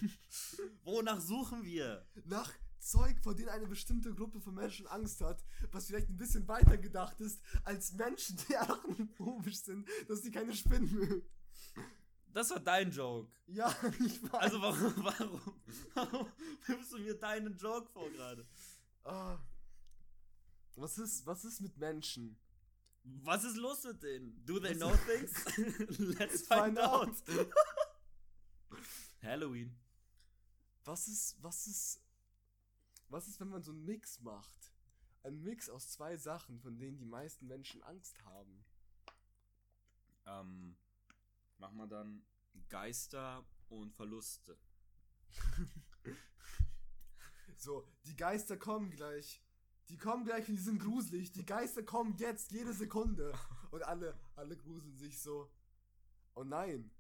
[0.84, 2.08] Wonach suchen wir?
[2.26, 2.54] Nach
[2.86, 6.78] Zeug, vor denen eine bestimmte Gruppe von Menschen Angst hat, was vielleicht ein bisschen weiter
[6.78, 11.24] gedacht ist, als Menschen, die arachnophobisch sind, dass die keine Spinnen mögen.
[12.34, 13.32] Das war dein Joke.
[13.48, 13.74] Ja,
[14.06, 14.34] ich weiß.
[14.34, 15.42] Also warum, warum,
[15.94, 16.28] warum
[16.68, 18.46] nimmst du mir deinen Joke vor gerade?
[19.04, 19.40] Ah.
[20.76, 22.38] Was ist, was ist mit Menschen,
[23.24, 24.46] Was ist los mit denen?
[24.46, 25.98] Do they Was- know things?
[26.20, 27.16] Let's find out.
[29.24, 29.76] Halloween.
[30.84, 32.02] Was ist, was ist,
[33.10, 34.74] was ist, wenn man so einen Mix macht?
[35.24, 38.66] Ein Mix aus zwei Sachen, von denen die meisten Menschen Angst haben.
[40.26, 40.78] Ähm,
[41.58, 42.26] machen wir dann
[42.70, 44.58] Geister und Verluste.
[47.58, 49.42] So, die Geister kommen gleich.
[49.90, 51.32] Die kommen gleich und die sind gruselig.
[51.32, 53.34] Die Geister kommen jetzt, jede Sekunde.
[53.72, 55.52] Und alle, alle gruseln sich so.
[56.36, 56.92] Oh nein.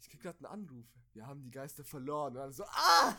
[0.00, 0.86] Ich krieg gerade einen Anruf.
[1.12, 2.36] Wir haben die Geister verloren.
[2.36, 3.16] Und alle so, ah!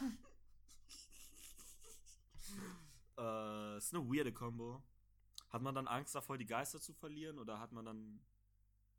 [3.20, 4.82] Äh, ist eine weirde Combo.
[5.50, 8.22] Hat man dann Angst davor, die Geister zu verlieren oder hat man dann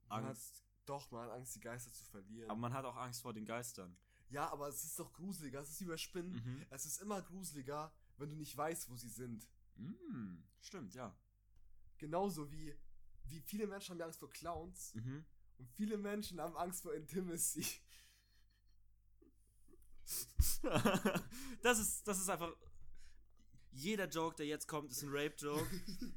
[0.09, 0.65] Man hat, Angst?
[0.85, 2.51] doch, man hat Angst, die Geister zu verlieren.
[2.51, 3.97] Aber man hat auch Angst vor den Geistern.
[4.29, 5.61] ja, aber es ist doch gruseliger.
[5.61, 6.33] Es ist wie bei Spinnen.
[6.33, 6.67] Mhm.
[6.71, 9.49] Es ist immer gruseliger, wenn du nicht weißt, wo sie sind.
[9.77, 11.17] Mm, stimmt, ja.
[11.99, 12.75] Genauso wie,
[13.25, 15.25] wie viele Menschen haben ja Angst vor Clowns Mhm.
[15.59, 17.65] und viele Menschen haben Angst vor Intimacy.
[21.63, 22.53] das ist, das ist einfach.
[23.73, 25.65] Jeder Joke, der jetzt kommt, ist ein Rape-Joke.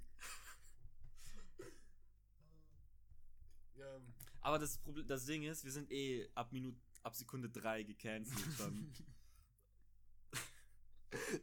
[3.75, 4.01] ja,
[4.41, 8.39] Aber das, Problem, das Ding ist, wir sind eh ab Minute, ab Sekunde 3 gecancelt
[8.57, 8.93] schon.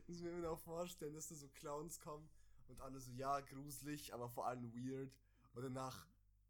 [0.08, 2.28] Ich muss mir auch vorstellen, dass da so Clowns kommen
[2.66, 5.16] und alle so, ja, gruselig, aber vor allem weird.
[5.52, 6.08] Und danach,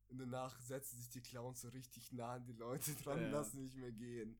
[0.08, 3.30] und danach setzen sich die Clowns so richtig nah an die Leute dran und Ja.
[3.32, 4.38] lassen nicht mehr gehen.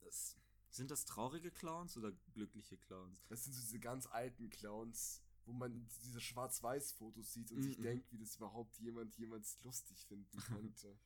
[0.00, 0.36] Das,
[0.72, 3.24] sind das traurige Clowns oder glückliche Clowns?
[3.28, 7.82] Das sind so diese ganz alten Clowns, wo man diese Schwarz-Weiß-Fotos sieht und sich Mhm.
[7.82, 10.38] denkt, wie das überhaupt jemand jemals lustig finden
[10.74, 10.98] könnte.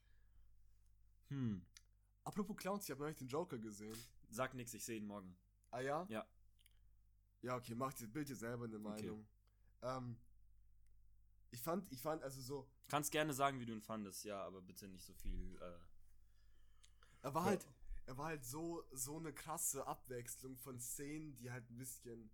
[1.28, 1.66] Hm.
[2.24, 3.96] Apropos Clowns, ich habe neulich den Joker gesehen.
[4.30, 5.36] Sag nix, ich sehe ihn morgen.
[5.70, 6.06] Ah ja?
[6.08, 6.26] Ja.
[7.42, 9.26] Ja, okay, mach dir, bild dir selber eine Meinung.
[9.82, 10.16] Ähm,
[11.50, 14.62] ich fand, ich fand also so, Kannst gerne sagen, wie du ihn fandest, ja, aber
[14.62, 15.56] bitte nicht so viel.
[15.60, 15.78] Äh,
[17.22, 17.66] er war halt,
[18.06, 22.30] er war halt so, so eine krasse Abwechslung von Szenen, die halt ein bisschen,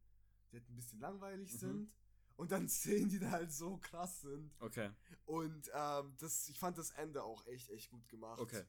[0.50, 1.58] die halt ein bisschen langweilig Mhm.
[1.58, 1.92] sind.
[2.37, 4.52] Und dann Szenen, die da halt so krass sind.
[4.61, 4.90] okay,
[5.26, 8.40] Und ähm, das, ich fand das Ende auch echt, echt gut gemacht.
[8.40, 8.64] okay.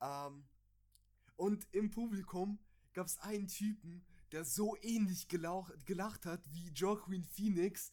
[0.00, 0.44] Ähm,
[1.36, 2.58] und im Publikum
[2.92, 7.92] gab es einen Typen, der so ähnlich gelauch, gelacht hat wie Joaquin Phoenix.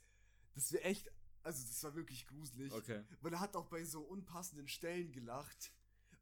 [0.55, 1.09] Das wäre echt,
[1.43, 2.71] also das war wirklich gruselig.
[2.73, 3.03] Okay.
[3.21, 5.71] Weil er hat auch bei so unpassenden Stellen gelacht.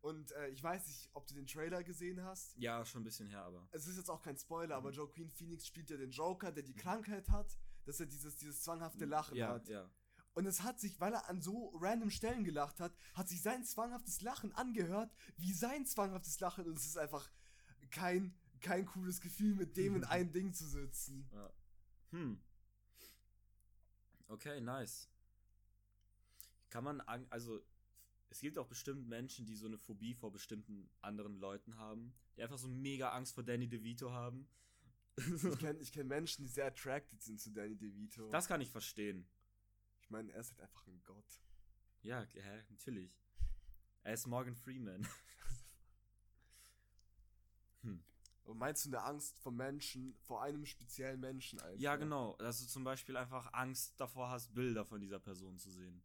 [0.02, 2.58] Und äh, ich weiß nicht, ob du den Trailer gesehen hast.
[2.58, 3.68] Ja, schon ein bisschen her, aber.
[3.72, 4.86] Es ist jetzt auch kein Spoiler, Mhm.
[4.86, 8.62] aber Joaquin Phoenix spielt ja den Joker, der die Krankheit hat, dass er dieses, dieses
[8.64, 9.68] zwanghafte Lachen ja, hat.
[9.68, 9.90] ja.
[10.34, 13.64] Und es hat sich, weil er an so random Stellen gelacht hat, hat sich sein
[13.64, 16.66] zwanghaftes Lachen angehört, wie sein zwanghaftes Lachen.
[16.66, 17.30] Und es ist einfach
[17.92, 21.30] kein, kein cooles Gefühl, mit dem in ein Ding zu sitzen.
[21.34, 21.54] ja.
[22.12, 22.42] Hm.
[24.30, 25.10] Okay, nice.
[26.70, 27.62] Kann man, also,
[28.32, 32.42] es gibt auch bestimmt Menschen, die so eine Phobie vor bestimmten anderen Leuten haben, die
[32.42, 34.48] einfach so mega Angst vor Danny DeVito haben.
[35.18, 35.18] Ich
[35.60, 38.30] kenne kenn Menschen, die sehr attracted sind zu Danny DeVito.
[38.30, 39.28] Das kann ich verstehen.
[40.02, 41.42] ich meine, er ist halt einfach ein Gott.
[42.04, 43.20] Ja, hä, natürlich.
[44.04, 45.06] Er ist Morgan Freeman.
[47.82, 48.02] hm.
[48.46, 51.82] Und meinst du eine Angst vor Menschen, vor einem speziellen Menschen einfach?
[51.82, 52.38] Ja, genau.
[52.38, 56.02] Dass du zum Beispiel einfach Angst davor hast, Bilder von dieser Person zu sehen.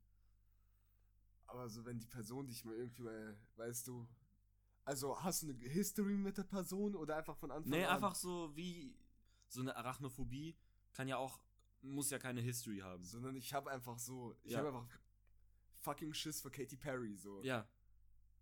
[1.46, 4.06] Aber so, wenn die Person dich mal irgendwie mal, weißt du,
[4.84, 7.96] also hast du eine History mit der Person oder einfach von Anfang Nee, an?
[7.96, 8.96] einfach so wie
[9.48, 10.56] so eine Arachnophobie
[10.92, 11.40] kann ja auch,
[11.82, 13.04] muss ja keine History haben.
[13.04, 14.58] Sondern ich habe einfach so, ich Ja.
[14.58, 14.88] habe einfach
[15.80, 17.42] fucking Schiss vor Katy Perry so.
[17.44, 17.68] Ja,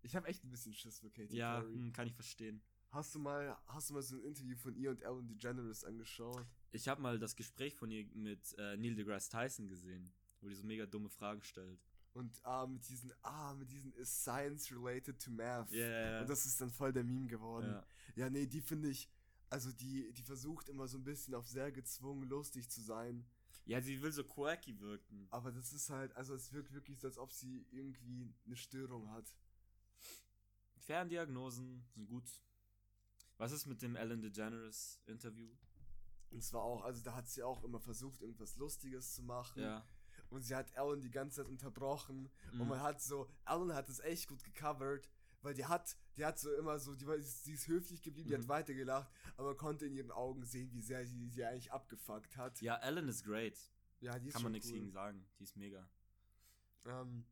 [0.01, 1.73] Ich habe echt ein bisschen Schiss vor Katy ja, Perry.
[1.73, 2.61] hm, kann ich verstehen.
[2.91, 6.45] Hast du mal, hast du mal so ein Interview von ihr und Ellen DeGeneres angeschaut?
[6.71, 10.55] Ich habe mal das Gespräch von ihr mit äh, Neil deGrasse Tyson gesehen, wo die
[10.55, 11.79] so mega dumme Fragen stellt.
[12.15, 15.69] Und ah, mit diesen, ah, mit diesen is science related to math.
[15.71, 16.21] Ja, ja, ja.
[16.21, 17.67] Und das ist dann voll der Meme geworden.
[17.67, 17.85] ja.
[18.15, 19.09] Ja, nee, die finde ich,
[19.49, 23.25] also die, die versucht immer so ein bisschen auf sehr gezwungen lustig zu sein.
[23.65, 25.27] ja, sie will so quirky wirken.
[25.29, 29.11] Aber das ist halt, also es wirkt wirklich so, als ob sie irgendwie eine Störung
[29.11, 29.35] hat.
[30.77, 32.41] Ferndiagnosen sind gut.
[33.37, 35.49] Was ist mit dem Ellen DeGeneres Interview?
[36.31, 39.61] Und zwar auch, also da hat sie auch immer versucht, irgendwas Lustiges zu machen.
[39.61, 39.85] Ja.
[40.29, 42.29] Und sie hat Ellen die ganze Zeit unterbrochen.
[42.53, 42.67] Und Mhm.
[42.67, 45.09] man hat so, Ellen hat es echt gut gecovert,
[45.41, 48.35] weil die hat, die hat so immer so, die, war, sie ist höflich geblieben, die
[48.35, 48.41] Mhm.
[48.41, 52.35] hat weitergelacht, aber man konnte in ihren Augen sehen, wie sehr sie sie eigentlich abgefuckt
[52.37, 52.59] hat.
[52.61, 53.57] Ja, Ellen ist great.
[53.99, 54.73] Ja, die ist Kann man nichts cool.
[54.79, 55.25] gegen sagen.
[55.39, 55.87] Die ist mega.
[56.85, 57.25] Ähm,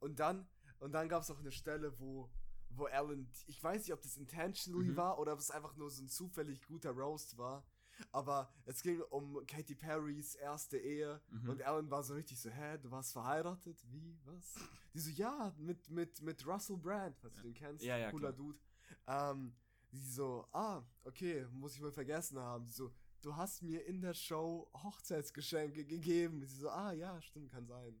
[0.00, 0.46] und dann,
[0.80, 2.30] und dann gab es auch eine Stelle, wo,
[2.70, 4.96] wo Alan, ich weiß nicht, ob das intentionally Mhm.
[4.96, 7.64] war oder ob es einfach nur so ein zufällig guter Roast war,
[8.10, 11.48] Aber es ging um Katy Perrys erste Ehe Mhm.
[11.50, 13.82] und Ellen war so richtig so, hä, du warst verheiratet?
[13.90, 14.16] Wie?
[14.24, 14.54] Was?
[14.94, 17.84] Die so, ja, mit, mit, mit Russell Brand, falls du den kennst.
[17.84, 18.46] Ja, ja, Cooler klar.
[18.46, 18.58] Dude.
[19.06, 19.54] Ähm,
[19.92, 22.64] die so, ah, okay, muss ich wohl vergessen haben.
[22.66, 26.44] Die so, du hast mir in der Show Hochzeitsgeschenke gegeben.
[26.46, 28.00] Sie so, ah, ja, stimmt, kann sein.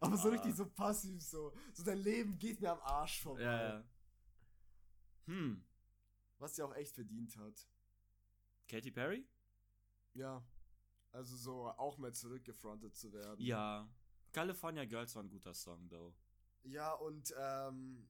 [0.00, 0.32] Aber so Ah.
[0.32, 3.42] richtig so passiv, so, so dein Leben geht mir am Arsch vorbei.
[3.42, 3.84] Ja, ja.
[5.26, 5.64] Hm.
[6.38, 7.68] Was sie auch echt verdient hat.
[8.68, 9.26] Katy Perry?
[10.14, 10.44] Ja.
[11.12, 13.44] Also so auch mal zurückgefrontet zu werden.
[13.44, 13.88] Ja.
[14.32, 16.12] California Girls war ein guter Song, though.
[16.64, 18.08] Ja, und ähm,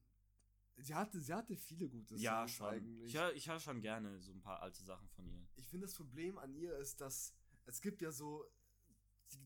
[0.77, 2.67] sie hatte, sie hatte viele gute Ja, Songs schon.
[2.69, 3.09] eigentlich.
[3.15, 5.47] Ich höre ich hör schon gerne so ein paar alte Sachen von ihr.
[5.57, 7.35] ich finde, das Problem an ihr ist, dass
[7.67, 8.45] es gibt ja so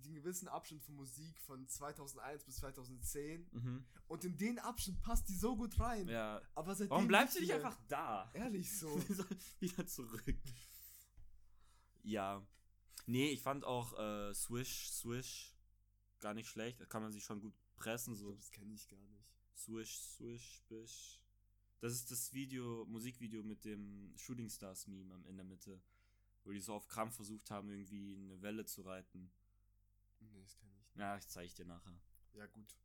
[0.05, 3.87] den gewissen Abschnitt von Musik von 2001 bis 2010 Mhm.
[4.07, 6.07] und in den Abschnitt passt die so gut rein.
[6.09, 6.43] Ja.
[6.55, 8.31] Aber seitdem Warum bleibst du nicht einfach da?
[8.35, 8.89] Ehrlich so.
[9.61, 10.35] Wieder zurück.
[12.03, 12.47] Ja.
[13.07, 15.55] Nee, ich fand auch äh, Swish, Swish
[16.21, 16.81] gar nicht schlecht.
[16.81, 18.13] Da kann man sich schon gut pressen.
[18.15, 18.27] Ich So.
[18.27, 19.27] glaub, das kenne ich gar nicht.
[19.57, 21.21] Swish, Swish, Bish.
[21.81, 25.81] Das ist das Video, Musikvideo mit dem Shooting Stars Meme am- in der Mitte.
[26.45, 29.31] Wo die so auf Krampf versucht haben, irgendwie eine Welle zu reiten.
[30.21, 30.97] Nee, das kenne ich nicht.
[30.97, 32.01] Ja, ich zeig dir nachher.
[32.35, 32.77] Ja, gut.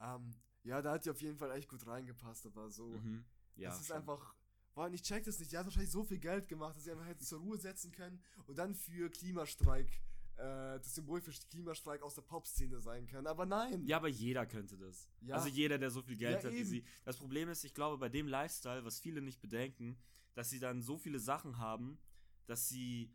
[0.00, 2.88] Ähm, ja, da hat die auf jeden Fall echt gut reingepasst, aber so.
[2.88, 3.24] Mhm.
[3.56, 3.96] Ja, das ist schon.
[3.96, 4.34] einfach.
[4.80, 5.52] Vor allem, ich check das nicht.
[5.52, 8.18] Die hat wahrscheinlich so viel Geld gemacht, dass sie einfach hätten zur Ruhe setzen können
[8.46, 9.90] und dann für Klimastreik,
[10.36, 13.26] äh, das Symbol für Klimastreik aus der Popszene sein können.
[13.26, 13.84] Aber nein.
[13.84, 15.06] Ja, aber jeder könnte das.
[15.20, 15.34] Ja.
[15.34, 16.66] Also jeder, der so viel Geld Ja, hat wie eben.
[16.70, 16.84] sie.
[17.04, 19.98] Das Problem ist, ich glaube, bei dem Lifestyle, was viele nicht bedenken,
[20.32, 21.98] dass sie dann so viele Sachen haben,
[22.46, 23.12] dass sie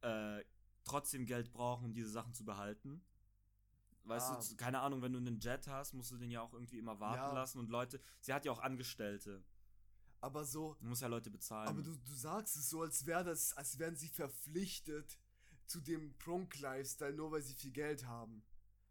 [0.00, 0.42] äh,
[0.82, 3.00] trotzdem Geld brauchen, um diese Sachen zu behalten.
[4.02, 4.40] Weißt Ah.
[4.50, 6.98] du, keine Ahnung, wenn du einen Jet hast, musst du den ja auch irgendwie immer
[6.98, 7.32] warten Ja.
[7.34, 9.44] lassen und Leute, sie hat ja auch Angestellte.
[10.20, 10.74] Aber so.
[10.80, 11.68] Du musst ja Leute bezahlen.
[11.68, 15.18] Aber du, du sagst es so, als wäre das, als wären sie verpflichtet
[15.66, 18.42] zu dem Prunk-Lifestyle, nur weil sie viel Geld haben.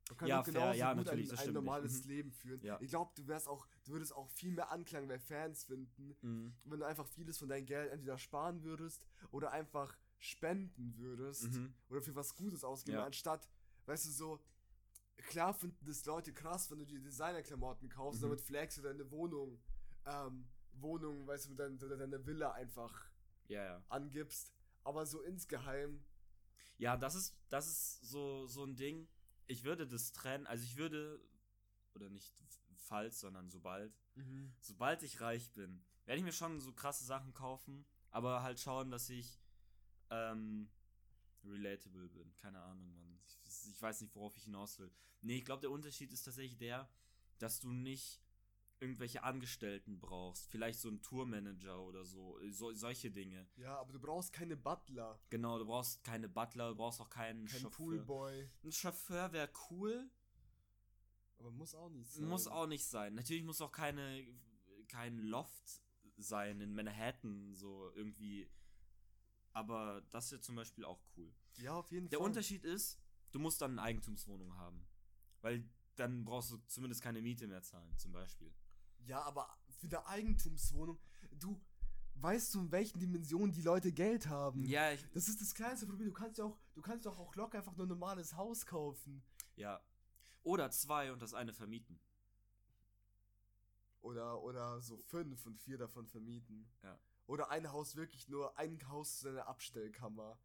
[0.10, 1.54] Man kann Ja, fair, genauso ja, gut natürlich, ein, ein stimmt nicht.
[1.66, 2.10] normales Mhm.
[2.10, 2.62] Leben führen.
[2.62, 2.80] Ja.
[2.80, 6.54] Ich glaube, du wärst auch, du würdest auch viel mehr Anklang bei Fans finden, Mhm.
[6.64, 11.74] wenn du einfach vieles von deinem Geld entweder sparen würdest oder einfach spenden würdest Mhm.
[11.90, 13.06] oder für was Gutes ausgeben, Ja.
[13.06, 13.50] anstatt,
[13.86, 14.40] weißt du, so,
[15.18, 18.26] klar finden das Leute krass, wenn du dir Designerklamotten kaufst, Mhm.
[18.28, 19.60] damit flagst du deine Wohnung,
[20.06, 20.48] ähm,
[20.82, 23.10] Wohnung, weißt du, dein, oder deine Villa einfach
[23.48, 23.84] Ja, ja.
[23.90, 26.04] angibst, aber so insgeheim,
[26.78, 29.08] Ja, das ist, das ist so, so ein Ding.
[29.48, 31.20] Ich würde das trennen, also ich würde,
[31.96, 32.34] oder nicht
[32.76, 33.94] falls, sondern sobald,
[34.62, 38.92] sobald ich reich bin, werde ich mir schon so krasse Sachen kaufen, aber halt schauen,
[38.92, 39.40] dass ich
[40.10, 40.70] ähm,
[41.44, 42.34] relatable bin.
[42.38, 43.20] Keine Ahnung, Mann.
[43.26, 44.92] Ich, ich weiß nicht, worauf ich hinaus will.
[45.22, 46.90] Nee, ich glaube, der Unterschied ist tatsächlich der,
[47.40, 48.22] dass du nicht
[48.80, 50.50] irgendwelche Angestellten brauchst.
[50.52, 52.40] Vielleicht so einen Tourmanager oder so.
[52.52, 53.48] so solche Dinge.
[53.56, 57.46] ja, aber du brauchst keine Butler, Genau, du brauchst keine Butler, du brauchst auch keinen
[57.46, 57.72] kein Chauffeur.
[57.88, 60.10] Poolboy, Ein Chauffeur wäre cool,
[61.40, 62.26] aber muss auch nicht sein.
[62.26, 63.16] muss auch nicht sein.
[63.16, 64.26] Natürlich muss auch keine
[64.88, 65.82] kein Loft
[66.18, 68.50] sein in Manhattan so irgendwie.
[69.54, 71.34] Aber das wäre zum Beispiel auch cool.
[71.58, 72.28] Ja, auf jeden Der Fall.
[72.28, 73.00] Unterschied ist,
[73.32, 74.88] du musst dann eine Eigentumswohnung haben,
[75.42, 78.54] weil dann brauchst du zumindest keine Miete mehr zahlen, zum Beispiel.
[79.06, 79.48] Ja, aber
[79.80, 81.00] für eine Eigentumswohnung,
[81.40, 81.60] du
[82.16, 84.66] weißt du, in welchen Dimensionen die Leute Geld haben.
[84.66, 86.08] Ja, ich, Das ist das kleinste Problem.
[86.08, 89.24] Du kannst ja auch, du kannst doch auch locker einfach nur ein normales Haus kaufen.
[89.56, 89.80] ja.
[90.44, 92.00] Oder zwei und das eine vermieten.
[94.02, 96.70] Oder, oder so fünf und vier davon vermieten.
[96.84, 96.98] Ja.
[97.26, 100.40] Oder ein Haus wirklich nur, ein Haus zu einer Abstellkammer.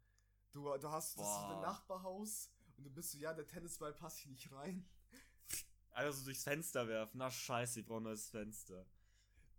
[0.51, 1.61] Du, du hast das ist ein.
[1.61, 4.85] Nachbarhaus und du bist so, ja, der Tennisball passt hier nicht rein.
[5.93, 7.17] Also durchs Fenster werfen.
[7.19, 8.85] Na scheiße, ich brauche ein neues Fenster.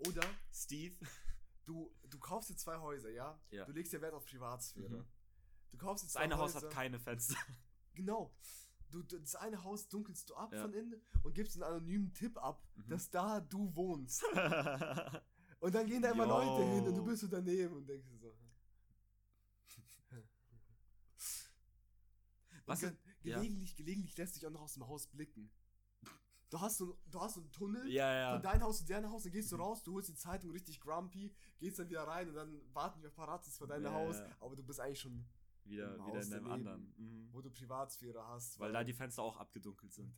[0.07, 0.94] Oder Steve?
[1.64, 3.38] du, du kaufst dir zwei Häuser, ja?
[3.51, 3.64] Ja.
[3.64, 4.88] Du legst dir Wert auf Privatsphäre.
[4.99, 5.07] Mhm.
[5.70, 6.66] Du kaufst dir Das zwei eine Haus Häuser.
[6.66, 7.37] hat keine Fenster.
[7.94, 8.35] Genau.
[8.90, 10.62] Du, das eine Haus dunkelst du ab Ja.
[10.62, 12.88] von innen und gibst einen anonymen Tipp ab, Mhm.
[12.88, 14.25] dass da du wohnst.
[15.61, 16.31] Und dann gehen da immer Yo.
[16.38, 18.37] Leute hin und du bist so daneben und denkst dir so.
[22.66, 22.92] Was ge
[23.23, 23.37] ja.
[23.38, 25.51] gelegentlich, gelegentlich lässt sich auch noch aus dem Haus blicken.
[26.55, 28.33] Du hast so, du hast so einen Tunnel ja, ja.
[28.35, 30.79] von deinem Haus zu deren Haus, dann gehst du raus, du holst die Zeitung richtig
[30.79, 34.55] grumpy, gehst dann wieder rein und dann warten die Paparazzis vor deinem Ja, Haus, aber
[34.55, 35.26] du bist eigentlich schon,
[35.64, 36.68] wieder, wieder Haus in einem daneben.
[36.68, 36.95] anderen.
[36.97, 37.28] Mhm.
[37.33, 38.61] wo du Privatsphäre hast.
[38.61, 40.14] Weil da die Fenster auch abgedunkelt sind.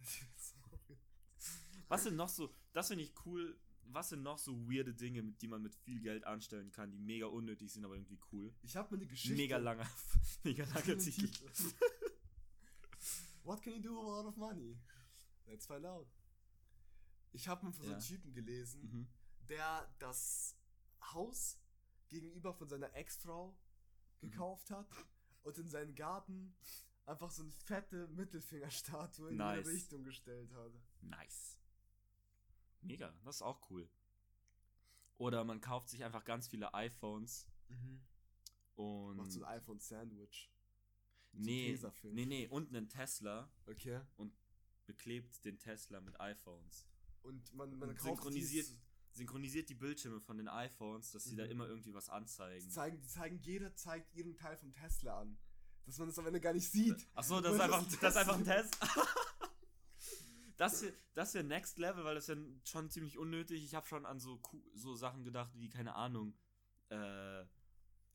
[1.89, 5.41] Was sind noch so, das finde ich cool, was sind noch so weirde Dinge, mit
[5.41, 8.55] die man mit viel Geld anstellen kann, die mega unnötig sind, aber irgendwie cool?
[8.61, 9.39] Ich habe mir eine Geschichte.
[9.39, 9.89] Mega langer,
[10.43, 11.31] mega langer Titel.
[13.43, 14.77] What can you do with a lot of money?
[15.47, 16.07] Let's find out.
[17.37, 19.09] Ich habe mir von so einem Typen gelesen, Mhm.
[19.49, 20.57] der das
[21.13, 21.59] Haus
[22.09, 23.57] gegenüber von seiner Ex-Frau
[24.21, 24.87] gekauft hat
[25.43, 26.57] und in seinen Garten
[27.05, 29.65] einfach so eine fette Mittelfingerstatue in Nice.
[29.65, 30.73] die Richtung gestellt hat.
[31.03, 31.59] Nice.
[32.81, 33.89] Mega, das ist auch cool.
[35.19, 37.47] Oder man kauft sich einfach ganz viele iPhones
[38.77, 39.17] und.
[39.17, 40.51] Macht so ein iPhone-Sandwich.
[41.33, 44.01] nee, nee, nee, und einen Tesla Okay.
[44.87, 46.87] beklebt den Tesla mit iPhones.
[47.27, 48.81] Und man, man Und kauft synchronisiert, dieses-
[49.13, 51.51] synchronisiert die Bildschirme von den iPhones, dass sie da Mhm.
[51.51, 52.71] immer irgendwie was Die anzeigen.
[52.71, 55.37] zeigen, die zeigen, jeder zeigt ihren Teil vom Tesla an.
[55.87, 57.07] Dass man es am Ende gar nicht sieht.
[57.15, 58.79] Achso, das ist einfach, das das ist einfach ein Tesla- Test.
[60.59, 63.63] Das wäre das wär Next Level, weil das wäre schon ziemlich unnötig.
[63.63, 64.41] Ich habe schon an so,
[64.75, 66.35] so Sachen gedacht, wie, keine Ahnung,
[66.89, 67.45] äh,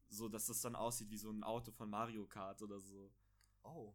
[0.09, 3.13] so, dass das dann aussieht wie so ein Auto von Mario Kart oder so.
[3.63, 3.93] Oh.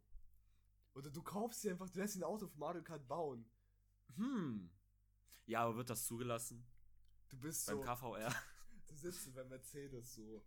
[0.94, 3.50] Oder du kaufst dir einfach, du lässt dir ein Auto von Mario Kart bauen.
[4.14, 4.70] Hm.
[5.44, 6.66] Ja, aber wird das zugelassen?
[7.28, 7.82] Du bist Beim so.
[7.84, 8.34] KVR?
[8.88, 10.42] Du sitzt bei Mercedes so.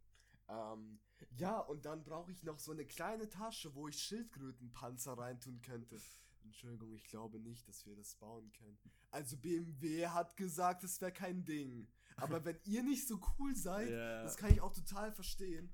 [0.47, 0.99] Ähm,
[1.37, 6.01] ja, und dann brauche ich noch so eine kleine Tasche, wo ich Schildkrötenpanzer reintun könnte.
[6.43, 8.79] Entschuldigung, ich glaube nicht, dass wir das bauen können.
[9.11, 11.87] Also BMW hat gesagt, es wäre kein Ding.
[12.15, 14.23] Aber wenn ihr nicht so cool seid, Ja.
[14.23, 15.69] das kann ich auch total verstehen.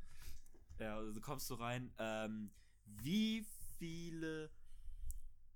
[0.79, 1.93] Ja, also du kommst so rein.
[1.99, 2.51] Ähm,
[2.83, 3.45] wie
[3.77, 4.51] viele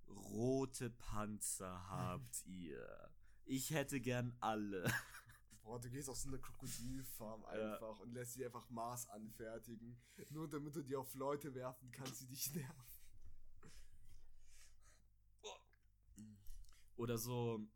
[0.07, 3.09] rote Panzer habt ihr?
[3.51, 4.83] Ich hätte gern alle.
[5.63, 7.73] Boah, du gehst auf so eine Krokodilfarm Ja.
[7.73, 9.99] einfach und lässt sie einfach Maß anfertigen.
[10.29, 12.85] Nur damit du die auf Leute werfen kannst, die dich nerven.
[16.95, 17.67] Oder so.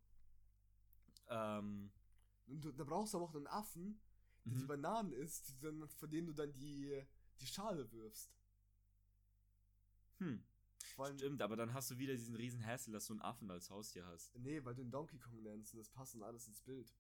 [1.28, 1.92] Ähm,
[2.48, 4.00] Und du, da brauchst du aber auch einen Affen,
[4.46, 4.68] der die mhm.
[4.68, 7.02] Bananen isst, die dann, von denen du dann die,
[7.40, 8.30] die Schale wirfst.
[10.20, 10.44] hm,
[11.00, 13.70] allem, stimmt, aber dann hast du wieder diesen riesen Hassel, dass du einen Affen als
[13.70, 14.36] Haustier hast.
[14.36, 16.94] Nee, weil du den Donkey Kong nennst und das passt dann alles ins Bild.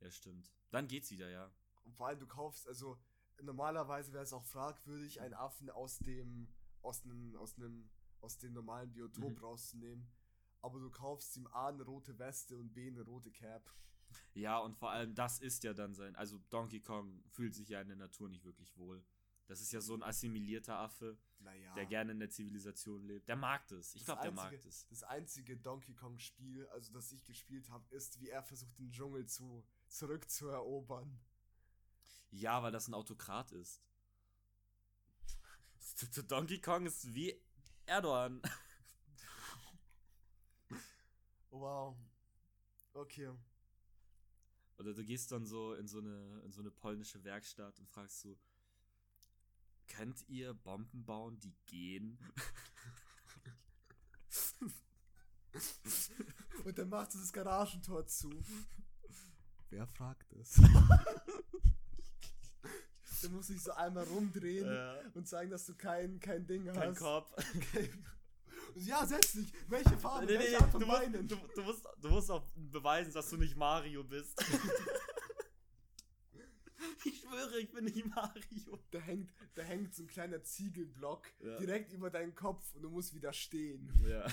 [0.00, 0.52] Ja, stimmt.
[0.70, 1.50] Dann geht's wieder, ja.
[1.84, 2.98] Und vor allem, du kaufst, also
[3.42, 6.48] normalerweise wäre es auch fragwürdig, einen Affen aus dem,
[6.82, 9.38] aus einem, aus einem, aus dem normalen Biotop Mhm.
[9.44, 10.08] rauszunehmen.
[10.60, 13.72] Aber du kaufst ihm A eine rote Weste und B eine rote Cap.
[14.34, 16.16] Ja, und vor allem, das ist ja dann sein.
[16.16, 19.04] Also, Donkey Kong fühlt sich ja in der Natur nicht wirklich wohl.
[19.48, 21.74] Das ist ja so ein assimilierter Affe, Naja.
[21.74, 23.26] der gerne in der Zivilisation lebt.
[23.28, 23.94] Der mag das.
[23.94, 24.86] Ich glaube, der mag das.
[24.88, 28.90] Das einzige Donkey Kong Spiel, also das ich gespielt habe, ist, wie er versucht, den
[28.92, 31.18] Dschungel zu zurückzuerobern.
[32.30, 33.82] Ja, weil das ein Autokrat ist.
[36.28, 37.34] Donkey Kong ist wie
[37.86, 38.42] Erdogan.
[41.50, 41.96] Wow.
[42.92, 43.32] Okay.
[44.76, 48.20] Oder du gehst dann so in so eine, in so eine polnische Werkstatt und fragst
[48.20, 48.38] so,
[49.88, 52.18] könnt ihr Bomben bauen, die gehen?
[56.64, 58.30] Und dann machst du das Garagentor zu.
[59.70, 60.60] Wer fragt es?
[63.22, 66.66] dann musst du dich so einmal rumdrehen Äh, und sagen, dass du kein, kein Ding
[66.66, 66.98] kein hast.
[66.98, 67.34] Korb.
[68.76, 69.52] Ja, setz dich.
[69.68, 70.26] Welche Farbe?
[70.26, 73.12] Nee, nee, Welche nee, Art von du, musst, du, du, musst, du musst auch beweisen,
[73.12, 74.38] dass du nicht Mario bist.
[77.38, 78.78] ich schwöre, ich bin nicht Mario.
[78.90, 81.58] Da hängt, da hängt so ein kleiner Ziegelblock Ja.
[81.58, 83.92] direkt über deinen Kopf und du musst wieder stehen.
[84.06, 84.26] Ja.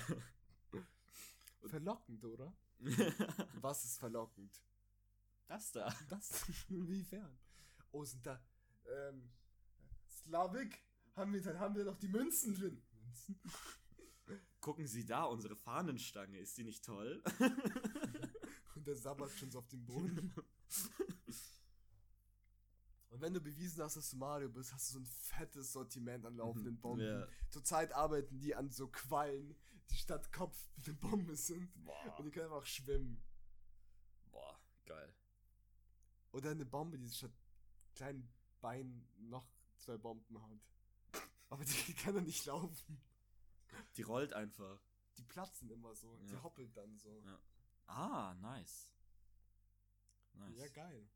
[1.65, 2.53] Verlockend, oder?
[3.61, 4.61] Was ist verlockend?
[5.47, 5.93] das da.
[6.09, 6.45] Das?
[6.69, 7.37] Inwiefern?
[7.91, 8.41] Oh, sind da.
[8.87, 9.29] Ähm.
[10.09, 10.81] Slavik?
[11.15, 12.81] Haben wir, dann haben wir noch die Münzen drin.
[12.91, 13.39] Münzen?
[14.59, 16.39] Gucken Sie da, unsere Fahnenstange.
[16.39, 17.23] Ist die nicht toll?
[18.75, 20.33] Und der sabbert schon so auf dem Boden.
[23.15, 26.25] Und wenn du bewiesen hast, dass du Mario bist, hast du so ein fettes Sortiment
[26.25, 27.05] an laufenden Bomben.
[27.05, 27.25] Ja.
[27.49, 29.55] Zurzeit arbeiten die an so Quallen,
[29.89, 31.71] die statt Kopf eine Bombe sind.
[31.85, 32.17] Boah.
[32.19, 33.23] Und die können einfach schwimmen.
[34.31, 35.15] Boah, geil.
[36.33, 37.31] Oder eine Bombe, die statt
[37.93, 39.47] kleinen Beinen noch
[39.77, 41.21] zwei Bomben hat.
[41.47, 43.01] Aber die kann dann nicht laufen.
[43.95, 44.81] Die rollt einfach.
[45.17, 46.17] Die platzen immer so.
[46.17, 46.43] Die Ja.
[46.43, 47.21] hoppelt dann so.
[47.23, 47.39] Ja.
[47.85, 48.91] Ah, nice.
[50.33, 50.57] Nice.
[50.57, 51.07] Ja, geil.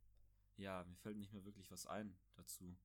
[0.60, 2.78] Ja, mir fällt nicht mehr wirklich was ein dazu.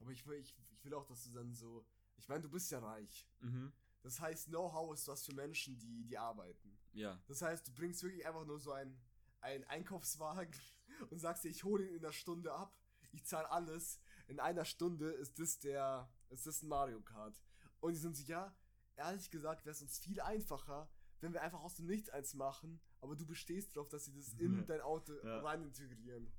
[0.00, 1.86] Aber ich will, ich, ich will auch, dass du dann so.
[2.16, 3.28] Ich meine, du bist ja reich.
[3.40, 3.72] Mhm.
[4.02, 6.76] Das heißt, Know-how ist was für Menschen, die, die arbeiten.
[6.92, 7.22] Ja.
[7.28, 9.00] Das heißt, du bringst wirklich einfach nur so einen,
[9.40, 10.60] einen Einkaufswagen
[11.10, 12.76] und sagst dir, ich hole ihn in einer Stunde ab.
[13.12, 14.00] Ich zahle alles.
[14.26, 17.40] In einer Stunde ist das der, ist das ein Mario Kart.
[17.80, 18.52] Und die sind so, ja,
[18.96, 22.80] ehrlich gesagt wäre es uns viel einfacher, wenn wir einfach aus dem Nichts eins machen,
[23.00, 25.40] aber du bestehst darauf, dass sie das in dein Auto Ja.
[25.40, 26.32] rein integrieren.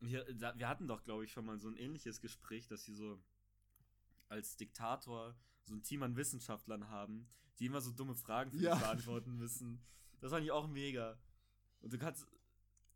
[0.00, 3.22] Wir, wir hatten doch, glaube ich, schon mal so ein ähnliches Gespräch, dass sie so
[4.28, 5.34] als Diktator
[5.64, 7.28] so ein Team an Wissenschaftlern haben,
[7.58, 8.74] die immer so dumme Fragen für Ja.
[8.74, 9.82] dich beantworten müssen.
[10.20, 11.18] Das fand ich auch mega.
[11.80, 12.26] Und du kannst,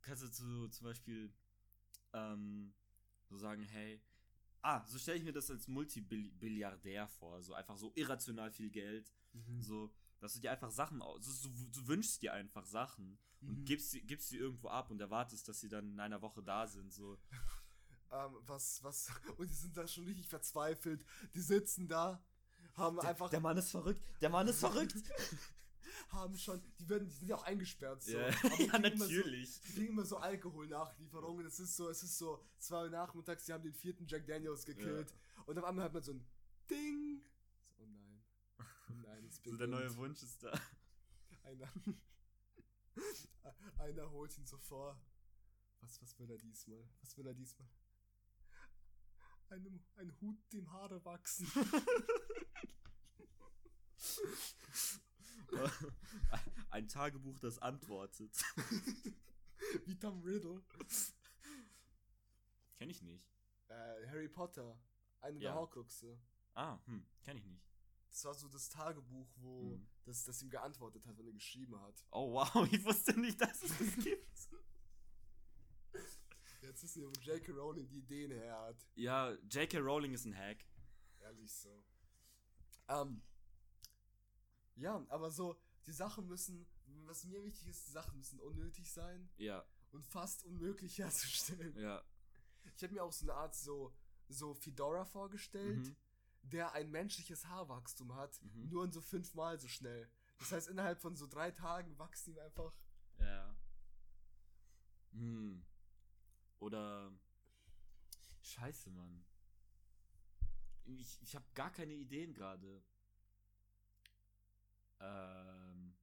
[0.02, 1.32] kannst du so zum Beispiel
[2.12, 2.74] ähm,
[3.28, 4.00] so sagen, hey,
[4.60, 7.40] Ah, so stelle ich mir das als Multibilliardär vor.
[7.44, 9.14] So einfach so irrational viel Geld.
[9.32, 9.62] Mhm.
[9.62, 11.24] So, dass du dir einfach Sachen aus.
[11.24, 13.64] So, du, du wünschst dir einfach Sachen und Mhm.
[13.64, 16.66] gibst sie, gibst sie irgendwo ab und erwartest, dass sie dann in einer Woche da
[16.66, 16.92] sind.
[16.92, 17.18] So.
[18.10, 21.04] Ähm, was, was, und die sind da schon richtig verzweifelt.
[21.34, 22.24] Die sitzen da,
[22.72, 24.00] haben einfach, Mann ist verrückt.
[24.22, 24.94] Der Mann ist verrückt.
[26.08, 28.12] haben schon, die werden, die sind ja auch eingesperrt so.
[28.12, 29.54] die ja kriegen immer natürlich.
[29.56, 31.44] So, die kriegen immer so Alkoholnachlieferungen.
[31.44, 34.64] Es ist so, es ist so zwei Uhr nachmittags, die haben den vierten Jack Daniels
[34.64, 35.12] gekillt.
[35.44, 36.26] Und auf einmal hört man so ein
[36.70, 37.22] Ding.
[37.76, 38.22] So, oh nein.
[38.58, 40.52] Oh nein, es So, der neue Wunsch ist da.
[41.44, 41.72] Einer,
[43.78, 45.00] einer holt ihn so vor.
[45.80, 46.84] Was, was will er diesmal?
[47.00, 47.68] Was will er diesmal?
[49.50, 51.46] Einem, ein Hut, dem Haare wachsen.
[56.70, 58.36] Ein Tagebuch, das antwortet.
[59.86, 60.62] Wie Tom Riddle.
[62.76, 63.26] Kenn ich nicht.
[63.68, 64.78] Äh, Harry Potter.
[65.20, 65.50] Eine Ja.
[65.50, 66.18] der Horcruxe.
[66.54, 67.67] Ah, hm, kenn ich nicht.
[68.18, 69.86] Das war so das Tagebuch, wo Mhm.
[70.04, 72.04] das, das ihm geantwortet hat, wenn er geschrieben hat.
[72.10, 74.48] Oh wow, ich wusste nicht, dass es das gibt.
[76.62, 77.52] Jetzt wissen wir, wo J.K.
[77.52, 78.76] Rowling die Ideen her hat.
[78.96, 79.78] Ja, J.K.
[79.78, 80.64] Rowling ist ein Hack.
[81.20, 81.84] Ehrlich so.
[82.88, 83.22] Ähm,
[84.74, 85.56] ja, aber so,
[85.86, 86.66] die Sachen müssen,
[87.06, 91.76] was mir wichtig ist, die Sachen müssen unnötig sein Ja, und fast unmöglich herzustellen.
[91.78, 92.02] ja.
[92.74, 93.94] Ich habe mir auch so eine Art so,
[94.28, 95.96] so Fedora vorgestellt, Mhm.
[96.48, 98.68] Der ein menschliches Haarwachstum hat, Mhm.
[98.68, 100.10] nur in so fünfmal so schnell.
[100.38, 102.72] Das heißt, innerhalb von so drei Tagen wachsen ihm einfach.
[103.18, 103.56] Ja.
[105.12, 105.64] Hm.
[106.60, 107.12] Oder.
[108.42, 109.24] Scheiße, Mann.
[110.84, 112.82] Ich, ich habe gar keine Ideen gerade.
[115.00, 115.94] Ähm.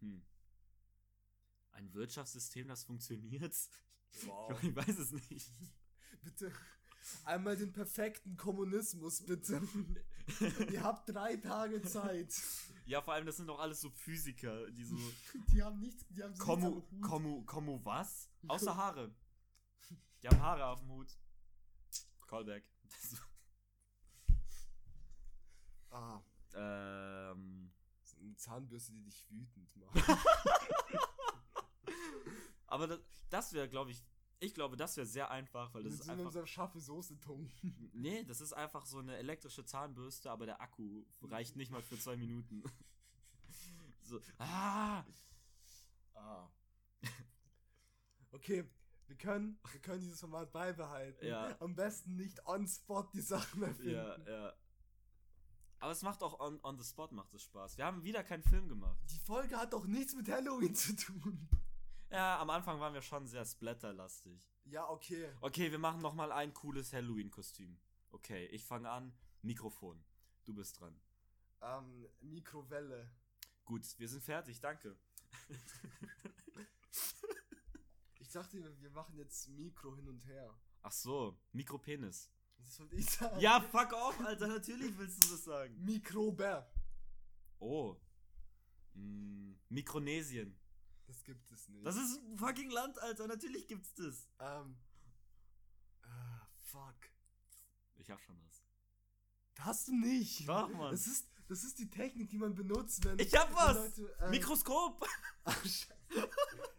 [0.00, 0.24] Hm.
[1.72, 3.54] Ein Wirtschaftssystem, das funktioniert?
[4.24, 4.62] Wow.
[4.62, 5.50] Ich weiß es nicht.
[6.22, 6.50] Bitte.
[7.24, 9.60] Einmal den perfekten Kommunismus, bitte.
[10.72, 12.34] Ihr habt drei Tage Zeit.
[12.84, 14.96] Ja, vor allem, das sind doch alles so Physiker, die so.
[15.52, 16.90] Die haben nichts, die haben so Kommu, nichts.
[17.00, 18.28] Kommu, Kommu was?
[18.48, 19.14] Außer Haare.
[20.22, 21.16] Die haben Haare auf dem Hut.
[22.26, 22.68] Callback.
[25.90, 26.20] Ah,
[26.54, 27.72] ähm.
[28.02, 30.18] so eine Zahnbürste, die dich wütend macht.
[32.66, 33.00] Aber das,
[33.30, 34.02] das wäre, glaube ich,
[34.38, 36.32] ich glaube, das wäre sehr einfach, weil das Mit ist so einfach.
[36.32, 37.90] so scharfe Soße tunken.
[37.94, 41.98] Nee, das ist einfach so eine elektrische Zahnbürste, aber der Akku reicht nicht mal für
[41.98, 42.62] zwei Minuten.
[44.02, 45.04] so, ah!
[46.14, 46.48] Ah.
[48.32, 48.68] Okay,
[49.06, 51.26] wir können, wir können dieses Format beibehalten.
[51.26, 51.56] Ja.
[51.60, 53.92] Am besten nicht on spot die Sachen erfinden.
[53.92, 54.52] Ja, ja.
[55.78, 57.78] Aber es macht auch on, on the spot macht es Spaß.
[57.78, 58.98] Wir haben wieder keinen Film gemacht.
[59.10, 61.48] Die Folge hat doch nichts mit Halloween zu tun.
[62.10, 64.40] Ja, am Anfang waren wir schon sehr splatterlastig.
[64.64, 65.28] Ja, okay.
[65.40, 67.78] Okay, wir machen noch mal ein cooles Halloween-Kostüm.
[68.10, 69.12] Okay, ich fange an.
[69.42, 70.02] Mikrofon.
[70.44, 70.98] Du bist dran.
[71.60, 73.10] Ähm, Mikrowelle.
[73.64, 74.60] Gut, wir sind fertig.
[74.60, 74.96] Danke.
[78.18, 80.52] Ich dachte, wir- machen jetzt Mikro hin und her.
[80.82, 82.30] Ach so, Mikropenis.
[82.58, 83.40] Das wollte ich sagen.
[83.40, 84.48] Ja, fuck off, Alter.
[84.48, 85.82] Natürlich willst du das sagen.
[85.84, 86.66] Mikrobe.
[87.58, 87.96] Oh.
[88.94, 90.58] Mm, Mikronesien.
[91.06, 91.86] Das gibt es nicht.
[91.86, 93.26] Das ist ein fucking Land, Alter.
[93.26, 94.28] Natürlich gibt's das.
[94.40, 94.76] Ähm.
[96.02, 96.96] Ah, fuck.
[97.96, 98.64] Ich hab schon was.
[99.58, 100.48] Hast du nicht.
[100.48, 100.90] Doch, Mann.
[100.90, 103.18] Das ist, das ist die Technik, die man benutzt, wenn.
[103.18, 103.76] Ich hab was!
[103.76, 105.06] Leute, ähm, Mikroskop!
[105.44, 106.30] Ach, Scheiße.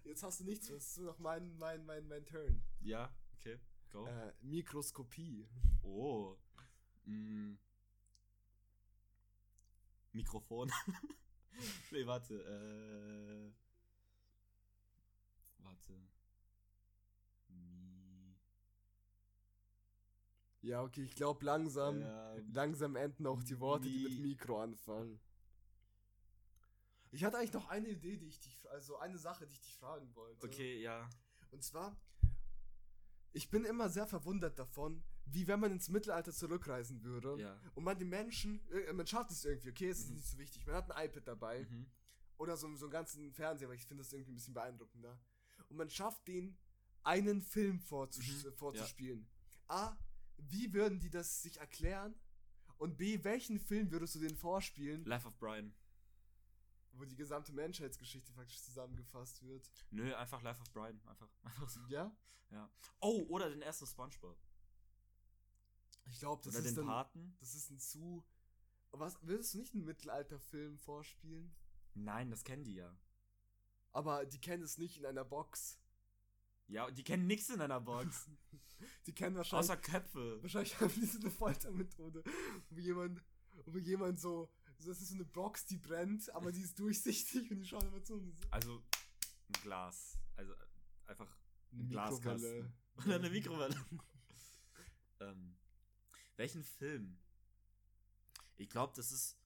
[0.03, 0.67] Jetzt hast du nichts.
[0.67, 2.61] Das ist nur noch mein, mein, mein, mein Turn.
[2.82, 3.59] Ja, okay.
[3.91, 4.05] Go.
[4.05, 5.47] Äh, Mikroskopie.
[5.82, 6.38] Oh.
[7.05, 7.55] Mm.
[10.11, 10.71] Mikrofon.
[11.91, 12.34] nee, warte.
[12.36, 13.66] Äh.
[15.68, 15.93] Warte.
[17.49, 18.36] Mi.
[20.61, 21.99] Ja, okay, ich glaube langsam.
[22.01, 25.20] Ja, Langsam enden auch die Worte, die mit Mi- Mikro anfangen.
[27.11, 29.76] Ich hatte eigentlich noch eine Idee, die ich dich, also eine Sache, die ich dich
[29.76, 30.45] fragen wollte.
[30.45, 31.09] okay, ja.
[31.51, 31.95] Und zwar,
[33.32, 37.59] ich bin immer sehr verwundert davon, wie wenn man ins Mittelalter zurückreisen würde Ja.
[37.76, 40.15] und man die Menschen, äh, man schafft es irgendwie, okay, es ist Mhm.
[40.15, 41.89] nicht so wichtig, man hat ein iPad dabei Mhm.
[42.38, 45.18] oder so, so einen ganzen Fernseher, weil ich finde das irgendwie ein bisschen beeindruckender.
[45.70, 46.57] Und man schafft den
[47.03, 49.28] einen Film vorzus Mhm, vorzuspielen.
[49.68, 49.95] A,
[50.38, 52.15] wie würden die das sich erklären?
[52.78, 55.74] Und B, welchen Film würdest du denen vorspielen, Life of Brian.
[56.91, 59.70] wo die gesamte Menschheitsgeschichte praktisch zusammengefasst wird?
[59.91, 61.01] Nö, einfach Life of Brian.
[61.07, 61.80] Einfach, einfach so.
[61.88, 62.15] Ja?
[62.99, 64.38] Oh, oder den ersten Spongebob.
[66.05, 67.36] Ich glaube, das oder ist den dann, Paten.
[67.39, 68.24] Das ist ein zu.
[68.91, 71.53] Was, willst du nicht einen Mittelalterfilm vorspielen?
[71.93, 72.95] Nein, das kennen die ja.
[73.91, 75.79] Aber die kennen es nicht in einer Box.
[76.67, 78.29] Ja, die kennen nichts in einer Box.
[79.07, 79.71] Die kennen wahrscheinlich.
[79.71, 80.38] Außer Köpfe.
[80.43, 82.23] Wahrscheinlich haben die so eine Foltermethode,
[82.69, 83.23] wo jemand,
[83.65, 87.57] wo jemand so, das ist so eine Box, die brennt, aber die ist durchsichtig und
[87.57, 88.15] die schauen immer zu.
[88.15, 88.47] Und so.
[88.51, 88.83] Also
[89.49, 90.19] ein Glas.
[90.35, 90.53] Also
[91.07, 91.35] einfach
[91.71, 92.73] Eine ein Glaskasten.
[93.05, 93.75] Oder eine Mikrowelle.
[95.21, 95.57] ähm,
[96.35, 97.17] welchen Film?
[98.57, 99.38] Ich glaube, das ist.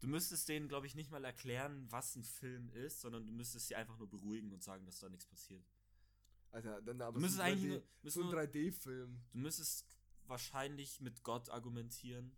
[0.00, 3.68] Du müsstest denen, glaube ich, nicht mal erklären, was ein Film ist, sondern du müsstest
[3.68, 5.64] sie einfach nur beruhigen und sagen, dass da nichts passiert.
[6.50, 9.20] Alter, dann aber Du müsstest so eigentlich 3D nur, so ein nur, 3D-Film.
[9.32, 9.86] du müsstest
[10.26, 12.36] wahrscheinlich mit Gott argumentieren.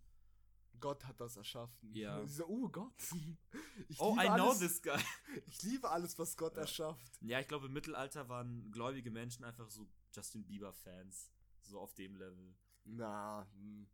[0.80, 1.92] Gott hat das erschaffen.
[1.94, 2.20] Ja.
[2.24, 2.94] Dieser, oh Gott.
[3.88, 4.98] Ich Oh, I know alles, this guy.
[5.46, 6.62] Ich liebe alles, was Gott Ja.
[6.62, 7.18] erschafft.
[7.20, 11.30] Ja, ich glaube, im Mittelalter waren gläubige Menschen einfach so Justin Bieber-Fans.
[11.62, 12.54] So auf dem Level.
[12.84, 13.86] Na, hm.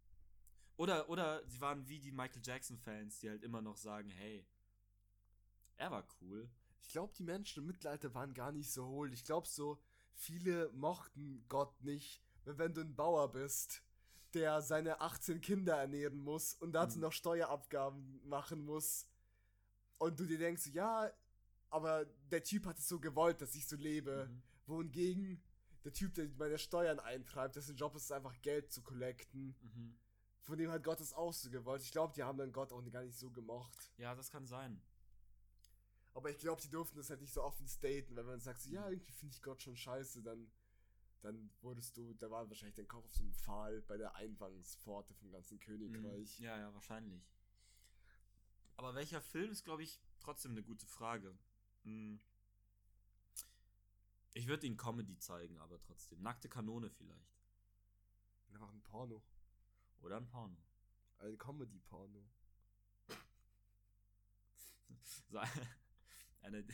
[0.77, 4.47] Oder, oder sie waren wie die Michael Jackson-Fans, die halt immer noch sagen, hey,
[5.77, 6.49] er war cool.
[6.83, 9.13] ich glaube, die Menschen im Mittelalter waren gar nicht so hohl.
[9.13, 9.79] Ich glaube so,
[10.15, 12.23] viele mochten Gott nicht.
[12.45, 13.83] Weil wenn du ein Bauer bist,
[14.35, 17.03] der seine 18 Kinder ernähren muss und dazu Mhm.
[17.03, 19.07] noch Steuerabgaben machen muss
[19.99, 21.11] und du dir denkst, ja,
[21.71, 24.29] aber der Typ hat es so gewollt, dass ich so lebe.
[24.31, 24.43] Mhm.
[24.67, 25.43] Wohingegen
[25.85, 29.55] der Typ, der meine Steuern eintreibt, dessen Job ist es einfach Geld zu collecten.
[29.61, 29.99] Mhm.
[30.47, 31.83] Von dem hat Gott es auch so gewollt.
[31.83, 33.91] Ich glaube, die haben dann Gott auch gar nicht so gemocht.
[33.99, 34.81] Ja, das kann sein.
[36.15, 38.61] Aber ich glaube, die durften das halt nicht so offen staten, weil wenn man sagt,
[38.61, 40.49] so, ja, irgendwie finde ich Gott schon scheiße, dann,
[41.21, 45.15] dann wurdest du, da war wahrscheinlich dein Kopf auf so einem Pfahl bei der Eingangspforte
[45.15, 46.39] vom ganzen Königreich.
[46.39, 46.45] Mhm.
[46.45, 47.29] Ja, ja, wahrscheinlich.
[48.77, 51.37] Aber welcher Film ist, glaube ich, trotzdem eine gute Frage.
[51.83, 52.21] Hm.
[54.35, 56.23] Ich würde ihn Comedy zeigen, aber trotzdem.
[56.23, 57.43] Nackte Kanone vielleicht.
[58.47, 59.25] Einfach ein Porno.
[60.01, 60.57] Oder ein Porno.
[61.19, 62.25] Ein Comedy-Porno.
[65.31, 65.39] So,
[66.43, 66.65] eine,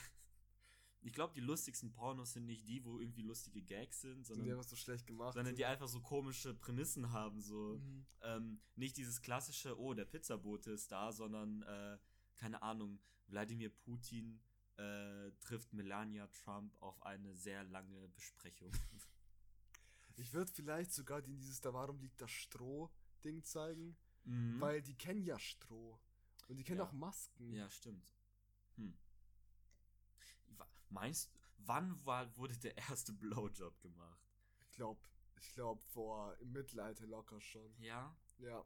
[1.00, 4.40] ich glaube, die lustigsten Pornos sind nicht die, wo irgendwie lustige Gags sind, Sind die
[4.42, 5.34] sondern, einfach so schlecht gemacht.
[5.34, 7.40] sondern die einfach so komische Prämissen haben.
[7.40, 8.06] So Mhm.
[8.22, 11.98] ähm, nicht dieses klassische, oh, der Pizzabote ist da, sondern äh,
[12.36, 14.40] keine Ahnung, Wladimir Putin
[14.76, 18.70] äh, trifft Melania Trump auf eine sehr lange Besprechung.
[20.16, 22.30] Ich würde vielleicht sogar in dieses Da warum liegt das
[23.22, 24.60] Stroh-Ding zeigen, Mhm.
[24.60, 25.98] weil die kennen ja Stroh.
[26.48, 26.84] Und die kennen Ja.
[26.86, 27.52] auch Masken.
[27.52, 28.12] Ja, stimmt.
[28.76, 28.96] Hm.
[30.90, 31.30] Meinst
[31.64, 34.20] wann war, wurde der erste Blowjob gemacht?
[34.60, 35.00] Ich glaube,
[35.36, 37.72] ich glaube vor im Mittelalter locker schon.
[37.78, 38.14] Ja?
[38.38, 38.64] Ja.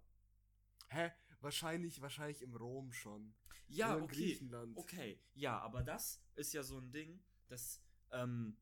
[0.88, 1.12] Hä?
[1.40, 3.34] Wahrscheinlich, wahrscheinlich im Rom schon.
[3.68, 4.14] Ja, Oder in okay.
[4.14, 4.76] Griechenland.
[4.76, 7.82] Okay, ja, aber das ist ja so ein Ding, das,
[8.12, 8.56] ähm,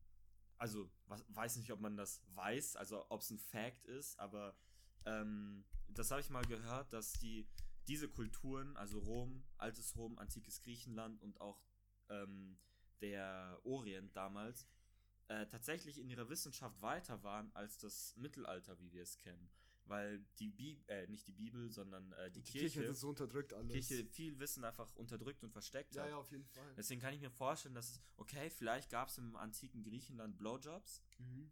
[0.57, 4.55] also, was, weiß nicht, ob man das weiß, also ob es ein Fact ist, aber
[5.05, 7.47] ähm, das habe ich mal gehört, dass die
[7.87, 11.63] diese Kulturen, also Rom, altes Rom, antikes Griechenland und auch
[12.09, 12.57] ähm,
[13.01, 14.67] der Orient damals,
[15.27, 19.49] äh, tatsächlich in ihrer Wissenschaft weiter waren als das Mittelalter, wie wir es kennen.
[19.87, 23.53] Weil die Bibel, äh, nicht die Bibel, sondern äh, die, Die Kirche, Kirche, so unterdrückt
[23.53, 23.71] alles.
[23.71, 26.09] Kirche viel Wissen einfach unterdrückt und versteckt ja, hat.
[26.09, 26.73] ja, auf jeden Fall.
[26.75, 31.03] Deswegen kann ich mir vorstellen, dass es, okay, vielleicht gab es im antiken Griechenland Blowjobs,
[31.19, 31.51] Mhm.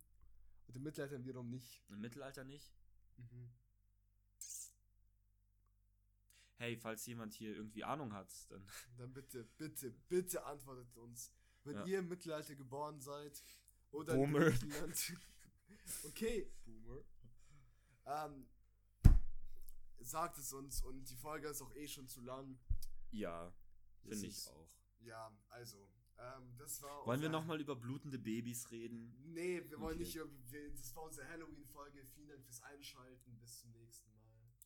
[0.66, 1.84] Und im Mittelalter wiederum nicht.
[1.90, 2.74] im Mittelalter nicht.
[3.18, 3.52] Mhm.
[6.58, 8.66] Hey, falls jemand hier irgendwie Ahnung hat, dann
[8.98, 11.32] Dann bitte, bitte, bitte antwortet uns.
[11.64, 11.86] Wenn Ja.
[11.86, 13.44] ihr im Mittelalter geboren seid
[13.92, 14.48] oder Boomer.
[14.48, 15.14] in Griechenland.
[16.04, 17.04] okay, Boomer.
[18.06, 18.48] Ähm,
[20.00, 22.60] sagt es uns und die Folge ist auch eh schon zu lang.
[23.12, 23.54] ja,
[24.02, 24.70] finde ich auch.
[25.00, 25.90] Ja, also,
[26.20, 27.06] ähm, das war.
[27.06, 29.14] Wollen wir nochmal über blutende Babys reden?
[29.34, 30.04] Nee, wir wollen Okay.
[30.04, 30.30] nicht über.
[30.76, 32.06] Das war unsere Halloween-Folge.
[32.14, 33.38] Vielen Dank fürs Einschalten.
[33.40, 34.13] Bis zum nächsten Mal.